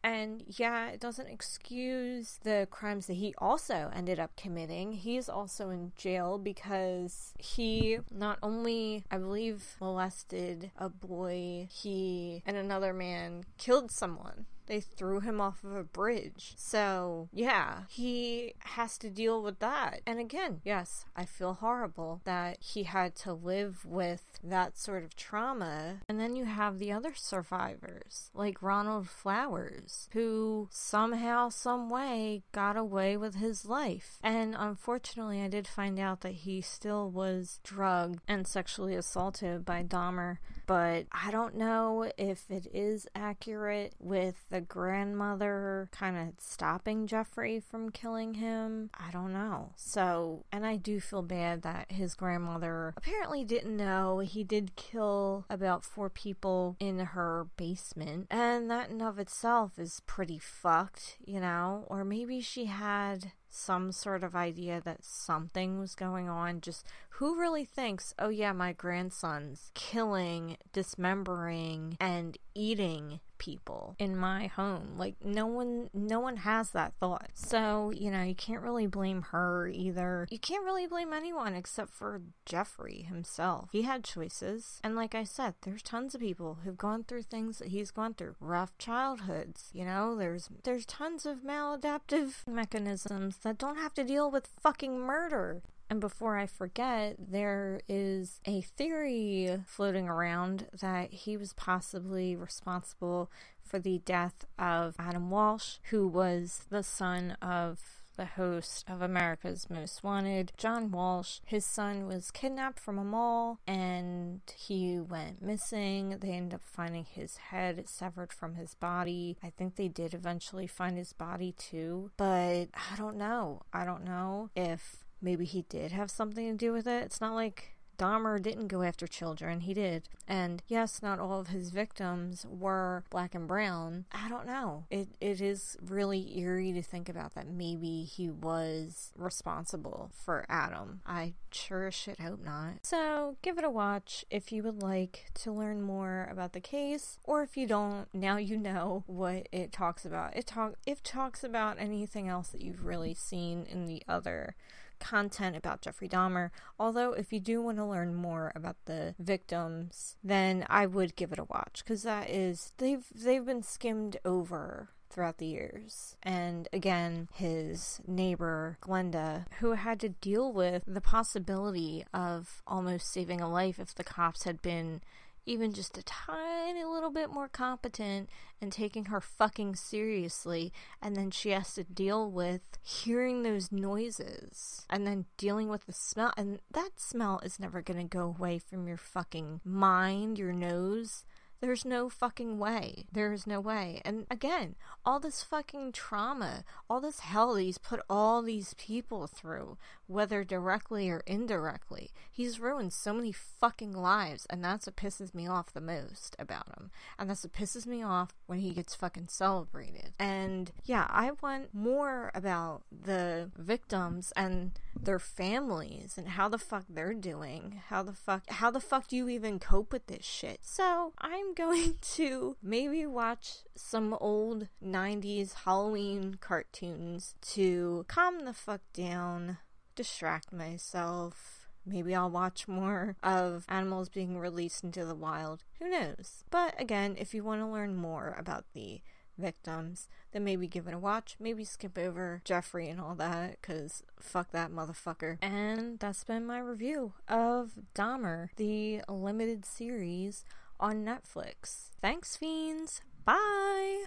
and 0.02 0.44
yeah, 0.46 0.88
it 0.88 1.00
doesn't 1.00 1.28
excuse 1.28 2.38
the 2.42 2.68
crimes 2.70 3.06
that 3.06 3.14
he 3.14 3.34
also 3.38 3.90
ended 3.94 4.18
up 4.18 4.36
committing. 4.36 4.92
He's 4.92 5.28
also 5.28 5.70
in 5.70 5.92
jail 5.96 6.38
because 6.38 7.34
he 7.38 7.98
not 8.10 8.38
only, 8.42 9.04
I 9.10 9.18
believe, 9.18 9.76
molested 9.80 10.70
a 10.76 10.88
boy, 10.88 11.68
he 11.70 12.42
and 12.46 12.56
another 12.56 12.92
man 12.92 13.44
killed 13.58 13.90
someone 13.90 14.46
they 14.68 14.80
threw 14.80 15.20
him 15.20 15.40
off 15.40 15.64
of 15.64 15.74
a 15.74 15.82
bridge. 15.82 16.54
So, 16.56 17.28
yeah, 17.32 17.84
he 17.88 18.54
has 18.60 18.96
to 18.98 19.10
deal 19.10 19.42
with 19.42 19.58
that. 19.58 20.02
And 20.06 20.20
again, 20.20 20.60
yes, 20.62 21.06
I 21.16 21.24
feel 21.24 21.54
horrible 21.54 22.20
that 22.24 22.58
he 22.60 22.84
had 22.84 23.16
to 23.16 23.32
live 23.32 23.84
with 23.84 24.37
that 24.42 24.78
sort 24.78 25.04
of 25.04 25.16
trauma. 25.16 26.00
And 26.08 26.20
then 26.20 26.36
you 26.36 26.44
have 26.44 26.78
the 26.78 26.92
other 26.92 27.12
survivors, 27.14 28.30
like 28.34 28.62
Ronald 28.62 29.08
Flowers, 29.08 30.08
who 30.12 30.68
somehow, 30.70 31.48
some 31.48 31.88
way 31.88 32.42
got 32.52 32.76
away 32.76 33.16
with 33.16 33.36
his 33.36 33.66
life. 33.66 34.18
And 34.22 34.54
unfortunately, 34.58 35.42
I 35.42 35.48
did 35.48 35.66
find 35.66 35.98
out 35.98 36.20
that 36.22 36.32
he 36.32 36.60
still 36.60 37.10
was 37.10 37.60
drugged 37.62 38.20
and 38.28 38.46
sexually 38.46 38.94
assaulted 38.94 39.64
by 39.64 39.82
Dahmer 39.82 40.38
but 40.68 41.06
I 41.10 41.30
don't 41.30 41.56
know 41.56 42.12
if 42.18 42.50
it 42.50 42.66
is 42.74 43.08
accurate 43.14 43.94
with 43.98 44.44
the 44.50 44.60
grandmother 44.60 45.88
kind 45.92 46.18
of 46.18 46.34
stopping 46.38 47.06
Jeffrey 47.06 47.58
from 47.58 47.90
killing 47.90 48.34
him. 48.34 48.90
I 48.92 49.10
don't 49.10 49.32
know. 49.32 49.72
So, 49.76 50.44
and 50.52 50.66
I 50.66 50.76
do 50.76 51.00
feel 51.00 51.22
bad 51.22 51.62
that 51.62 51.90
his 51.90 52.14
grandmother 52.14 52.92
apparently 52.98 53.44
didn't 53.44 53.78
know 53.78 54.18
he 54.28 54.44
did 54.44 54.76
kill 54.76 55.44
about 55.50 55.84
four 55.84 56.08
people 56.08 56.76
in 56.80 56.98
her 56.98 57.46
basement, 57.56 58.26
and 58.30 58.70
that 58.70 58.90
in 58.90 59.02
of 59.02 59.18
itself 59.18 59.78
is 59.78 60.02
pretty 60.06 60.38
fucked, 60.38 61.16
you 61.24 61.40
know? 61.40 61.84
Or 61.88 62.04
maybe 62.04 62.40
she 62.40 62.66
had 62.66 63.32
some 63.58 63.92
sort 63.92 64.22
of 64.22 64.34
idea 64.36 64.80
that 64.84 65.04
something 65.04 65.78
was 65.78 65.94
going 65.94 66.28
on. 66.28 66.60
Just 66.60 66.86
who 67.10 67.38
really 67.38 67.64
thinks, 67.64 68.14
oh 68.18 68.28
yeah, 68.28 68.52
my 68.52 68.72
grandson's 68.72 69.70
killing, 69.74 70.56
dismembering, 70.72 71.96
and 72.00 72.38
eating 72.54 73.20
people 73.38 73.94
in 73.98 74.16
my 74.16 74.48
home. 74.48 74.94
Like 74.96 75.14
no 75.24 75.46
one 75.46 75.88
no 75.94 76.20
one 76.20 76.38
has 76.38 76.70
that 76.70 76.94
thought. 77.00 77.30
So, 77.34 77.92
you 77.96 78.10
know, 78.10 78.22
you 78.22 78.34
can't 78.34 78.62
really 78.62 78.86
blame 78.86 79.22
her 79.30 79.68
either. 79.68 80.26
You 80.30 80.38
can't 80.38 80.64
really 80.64 80.86
blame 80.86 81.12
anyone 81.12 81.54
except 81.54 81.90
for 81.90 82.20
Jeffrey 82.44 83.06
himself. 83.08 83.70
He 83.72 83.82
had 83.82 84.04
choices. 84.04 84.80
And 84.84 84.94
like 84.94 85.14
I 85.14 85.24
said, 85.24 85.54
there's 85.62 85.82
tons 85.82 86.14
of 86.14 86.20
people 86.20 86.58
who've 86.64 86.76
gone 86.76 87.04
through 87.04 87.22
things 87.22 87.58
that 87.58 87.68
he's 87.68 87.90
gone 87.90 88.14
through. 88.14 88.36
Rough 88.40 88.76
childhoods, 88.78 89.70
you 89.72 89.84
know, 89.84 90.16
there's 90.16 90.48
there's 90.64 90.84
tons 90.84 91.24
of 91.24 91.38
maladaptive 91.38 92.46
mechanisms 92.46 93.38
that 93.48 93.58
don't 93.58 93.78
have 93.78 93.94
to 93.94 94.04
deal 94.04 94.30
with 94.30 94.46
fucking 94.46 95.00
murder. 95.00 95.62
And 95.90 96.00
before 96.00 96.36
I 96.36 96.46
forget, 96.46 97.16
there 97.18 97.80
is 97.88 98.40
a 98.44 98.60
theory 98.60 99.58
floating 99.66 100.06
around 100.06 100.66
that 100.78 101.12
he 101.12 101.36
was 101.36 101.54
possibly 101.54 102.36
responsible 102.36 103.30
for 103.62 103.78
the 103.78 103.98
death 104.04 104.44
of 104.58 104.96
Adam 104.98 105.30
Walsh, 105.30 105.78
who 105.84 106.06
was 106.06 106.66
the 106.68 106.82
son 106.82 107.38
of 107.40 107.97
the 108.18 108.26
host 108.26 108.84
of 108.90 109.00
America's 109.00 109.70
Most 109.70 110.02
Wanted, 110.02 110.52
John 110.58 110.90
Walsh. 110.90 111.38
His 111.46 111.64
son 111.64 112.06
was 112.06 112.30
kidnapped 112.30 112.80
from 112.80 112.98
a 112.98 113.04
mall 113.04 113.60
and 113.66 114.40
he 114.56 114.98
went 114.98 115.40
missing. 115.40 116.18
They 116.20 116.32
ended 116.32 116.54
up 116.54 116.62
finding 116.64 117.04
his 117.04 117.36
head 117.36 117.88
severed 117.88 118.32
from 118.32 118.56
his 118.56 118.74
body. 118.74 119.38
I 119.42 119.50
think 119.50 119.76
they 119.76 119.88
did 119.88 120.12
eventually 120.12 120.66
find 120.66 120.98
his 120.98 121.12
body 121.12 121.54
too, 121.56 122.10
but 122.16 122.66
I 122.74 122.96
don't 122.96 123.16
know. 123.16 123.62
I 123.72 123.84
don't 123.84 124.04
know 124.04 124.50
if 124.56 125.04
maybe 125.22 125.44
he 125.44 125.62
did 125.62 125.92
have 125.92 126.10
something 126.10 126.50
to 126.50 126.56
do 126.56 126.72
with 126.72 126.88
it. 126.88 127.04
It's 127.04 127.20
not 127.20 127.34
like 127.34 127.76
Dahmer 127.98 128.40
didn't 128.40 128.68
go 128.68 128.82
after 128.82 129.06
children, 129.06 129.60
he 129.60 129.74
did. 129.74 130.08
And 130.26 130.62
yes, 130.68 131.02
not 131.02 131.18
all 131.18 131.40
of 131.40 131.48
his 131.48 131.70
victims 131.70 132.46
were 132.48 133.04
black 133.10 133.34
and 133.34 133.48
brown. 133.48 134.04
I 134.12 134.28
don't 134.28 134.46
know. 134.46 134.84
It 134.90 135.08
it 135.20 135.40
is 135.40 135.76
really 135.84 136.38
eerie 136.38 136.72
to 136.72 136.82
think 136.82 137.08
about 137.08 137.34
that 137.34 137.48
maybe 137.48 138.04
he 138.04 138.30
was 138.30 139.12
responsible 139.16 140.10
for 140.14 140.46
Adam. 140.48 141.00
I 141.06 141.34
sure 141.50 141.86
as 141.86 141.94
shit 141.94 142.20
hope 142.20 142.44
not. 142.44 142.86
So 142.86 143.36
give 143.42 143.58
it 143.58 143.64
a 143.64 143.70
watch 143.70 144.24
if 144.30 144.52
you 144.52 144.62
would 144.62 144.82
like 144.82 145.30
to 145.34 145.52
learn 145.52 145.82
more 145.82 146.28
about 146.30 146.52
the 146.52 146.60
case, 146.60 147.18
or 147.24 147.42
if 147.42 147.56
you 147.56 147.66
don't, 147.66 148.06
now 148.14 148.36
you 148.36 148.56
know 148.56 149.04
what 149.06 149.48
it 149.50 149.72
talks 149.72 150.04
about. 150.04 150.36
It 150.36 150.46
talk 150.46 150.74
it 150.86 151.02
talks 151.02 151.42
about 151.42 151.76
anything 151.78 152.28
else 152.28 152.48
that 152.48 152.62
you've 152.62 152.84
really 152.84 153.14
seen 153.14 153.66
in 153.68 153.86
the 153.86 154.02
other 154.08 154.54
content 154.98 155.56
about 155.56 155.80
Jeffrey 155.80 156.08
Dahmer. 156.08 156.50
Although, 156.78 157.12
if 157.12 157.32
you 157.32 157.40
do 157.40 157.62
want 157.62 157.78
to 157.78 157.84
learn 157.84 158.14
more 158.14 158.52
about 158.54 158.76
the 158.84 159.14
victims, 159.18 160.16
then 160.22 160.66
I 160.68 160.86
would 160.86 161.16
give 161.16 161.32
it 161.32 161.38
a 161.38 161.44
watch 161.44 161.82
because 161.84 162.02
that 162.02 162.30
is 162.30 162.72
they've 162.78 163.06
they've 163.14 163.44
been 163.44 163.62
skimmed 163.62 164.16
over 164.24 164.90
throughout 165.10 165.38
the 165.38 165.46
years. 165.46 166.16
And 166.22 166.68
again, 166.72 167.28
his 167.32 168.00
neighbor, 168.06 168.78
Glenda, 168.82 169.46
who 169.60 169.72
had 169.72 170.00
to 170.00 170.10
deal 170.10 170.52
with 170.52 170.84
the 170.86 171.00
possibility 171.00 172.04
of 172.12 172.62
almost 172.66 173.12
saving 173.12 173.40
a 173.40 173.50
life 173.50 173.78
if 173.78 173.94
the 173.94 174.04
cops 174.04 174.44
had 174.44 174.62
been 174.62 175.00
even 175.48 175.72
just 175.72 175.96
a 175.96 176.02
tiny 176.02 176.84
little 176.84 177.10
bit 177.10 177.30
more 177.30 177.48
competent 177.48 178.28
and 178.60 178.70
taking 178.70 179.06
her 179.06 179.20
fucking 179.20 179.76
seriously. 179.76 180.72
And 181.00 181.16
then 181.16 181.30
she 181.30 181.50
has 181.50 181.74
to 181.74 181.84
deal 181.84 182.30
with 182.30 182.60
hearing 182.82 183.42
those 183.42 183.72
noises 183.72 184.86
and 184.90 185.06
then 185.06 185.24
dealing 185.36 185.68
with 185.68 185.86
the 185.86 185.92
smell. 185.92 186.32
And 186.36 186.60
that 186.70 187.00
smell 187.00 187.40
is 187.42 187.58
never 187.58 187.80
going 187.80 188.00
to 188.00 188.16
go 188.16 188.24
away 188.24 188.58
from 188.58 188.86
your 188.86 188.96
fucking 188.96 189.60
mind, 189.64 190.38
your 190.38 190.52
nose. 190.52 191.24
There's 191.60 191.84
no 191.84 192.08
fucking 192.08 192.58
way. 192.58 193.06
There 193.10 193.32
is 193.32 193.46
no 193.46 193.60
way. 193.60 194.00
And 194.04 194.26
again, 194.30 194.76
all 195.04 195.18
this 195.18 195.42
fucking 195.42 195.92
trauma, 195.92 196.64
all 196.88 197.00
this 197.00 197.20
hell 197.20 197.56
he's 197.56 197.78
put 197.78 198.00
all 198.08 198.42
these 198.42 198.74
people 198.74 199.26
through, 199.26 199.76
whether 200.06 200.44
directly 200.44 201.10
or 201.10 201.22
indirectly, 201.26 202.12
he's 202.30 202.60
ruined 202.60 202.92
so 202.92 203.12
many 203.12 203.32
fucking 203.32 203.92
lives. 203.92 204.46
And 204.48 204.62
that's 204.62 204.86
what 204.86 204.96
pisses 204.96 205.34
me 205.34 205.48
off 205.48 205.72
the 205.72 205.80
most 205.80 206.36
about 206.38 206.68
him. 206.68 206.90
And 207.18 207.28
that's 207.28 207.42
what 207.42 207.52
pisses 207.52 207.86
me 207.86 208.04
off 208.04 208.34
when 208.46 208.60
he 208.60 208.70
gets 208.70 208.94
fucking 208.94 209.28
celebrated. 209.28 210.12
And 210.18 210.70
yeah, 210.84 211.06
I 211.10 211.32
want 211.42 211.74
more 211.74 212.30
about 212.34 212.82
the 212.92 213.50
victims 213.56 214.32
and 214.36 214.72
their 215.00 215.18
families 215.18 216.16
and 216.16 216.28
how 216.28 216.48
the 216.48 216.58
fuck 216.58 216.84
they're 216.88 217.14
doing. 217.14 217.80
How 217.88 218.04
the 218.04 218.12
fuck, 218.12 218.48
how 218.48 218.70
the 218.70 218.80
fuck 218.80 219.08
do 219.08 219.16
you 219.16 219.28
even 219.28 219.58
cope 219.58 219.92
with 219.92 220.06
this 220.06 220.24
shit? 220.24 220.60
So 220.62 221.12
I'm 221.18 221.47
Going 221.56 221.94
to 222.14 222.56
maybe 222.62 223.04
watch 223.04 223.64
some 223.74 224.16
old 224.20 224.68
90s 224.84 225.54
Halloween 225.64 226.36
cartoons 226.40 227.34
to 227.50 228.04
calm 228.06 228.44
the 228.44 228.52
fuck 228.52 228.82
down, 228.92 229.58
distract 229.96 230.52
myself. 230.52 231.68
Maybe 231.84 232.14
I'll 232.14 232.30
watch 232.30 232.68
more 232.68 233.16
of 233.24 233.64
animals 233.68 234.08
being 234.08 234.38
released 234.38 234.84
into 234.84 235.04
the 235.04 235.16
wild. 235.16 235.64
Who 235.80 235.90
knows? 235.90 236.44
But 236.48 236.80
again, 236.80 237.16
if 237.18 237.34
you 237.34 237.42
want 237.42 237.60
to 237.62 237.66
learn 237.66 237.96
more 237.96 238.36
about 238.38 238.66
the 238.72 239.00
victims, 239.36 240.08
then 240.32 240.44
maybe 240.44 240.68
give 240.68 240.86
it 240.86 240.94
a 240.94 240.98
watch. 240.98 241.36
Maybe 241.40 241.64
skip 241.64 241.98
over 241.98 242.40
Jeffrey 242.44 242.88
and 242.88 243.00
all 243.00 243.14
that, 243.16 243.60
because 243.60 244.04
fuck 244.20 244.52
that 244.52 244.70
motherfucker. 244.70 245.38
And 245.42 245.98
that's 245.98 246.24
been 246.24 246.46
my 246.46 246.58
review 246.58 247.14
of 247.26 247.72
Dahmer, 247.94 248.48
the 248.56 249.02
limited 249.08 249.64
series 249.64 250.44
on 250.80 251.04
Netflix. 251.04 251.90
Thanks, 252.00 252.36
Fiends. 252.36 253.00
Bye. 253.24 254.04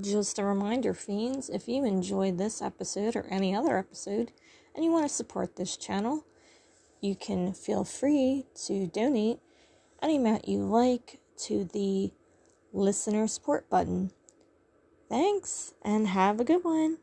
Just 0.00 0.38
a 0.38 0.44
reminder, 0.44 0.94
Fiends, 0.94 1.50
if 1.50 1.68
you 1.68 1.84
enjoyed 1.84 2.38
this 2.38 2.62
episode 2.62 3.14
or 3.14 3.26
any 3.28 3.54
other 3.54 3.76
episode 3.76 4.32
and 4.74 4.84
you 4.84 4.90
want 4.90 5.04
to 5.04 5.14
support 5.14 5.56
this 5.56 5.76
channel, 5.76 6.24
you 7.00 7.14
can 7.14 7.52
feel 7.52 7.84
free 7.84 8.46
to 8.66 8.86
donate 8.86 9.40
any 10.00 10.16
amount 10.16 10.48
you 10.48 10.58
like 10.58 11.20
to 11.36 11.64
the 11.64 12.12
listener 12.72 13.26
support 13.26 13.68
button. 13.68 14.12
Thanks 15.10 15.74
and 15.82 16.08
have 16.08 16.40
a 16.40 16.44
good 16.44 16.64
one. 16.64 16.98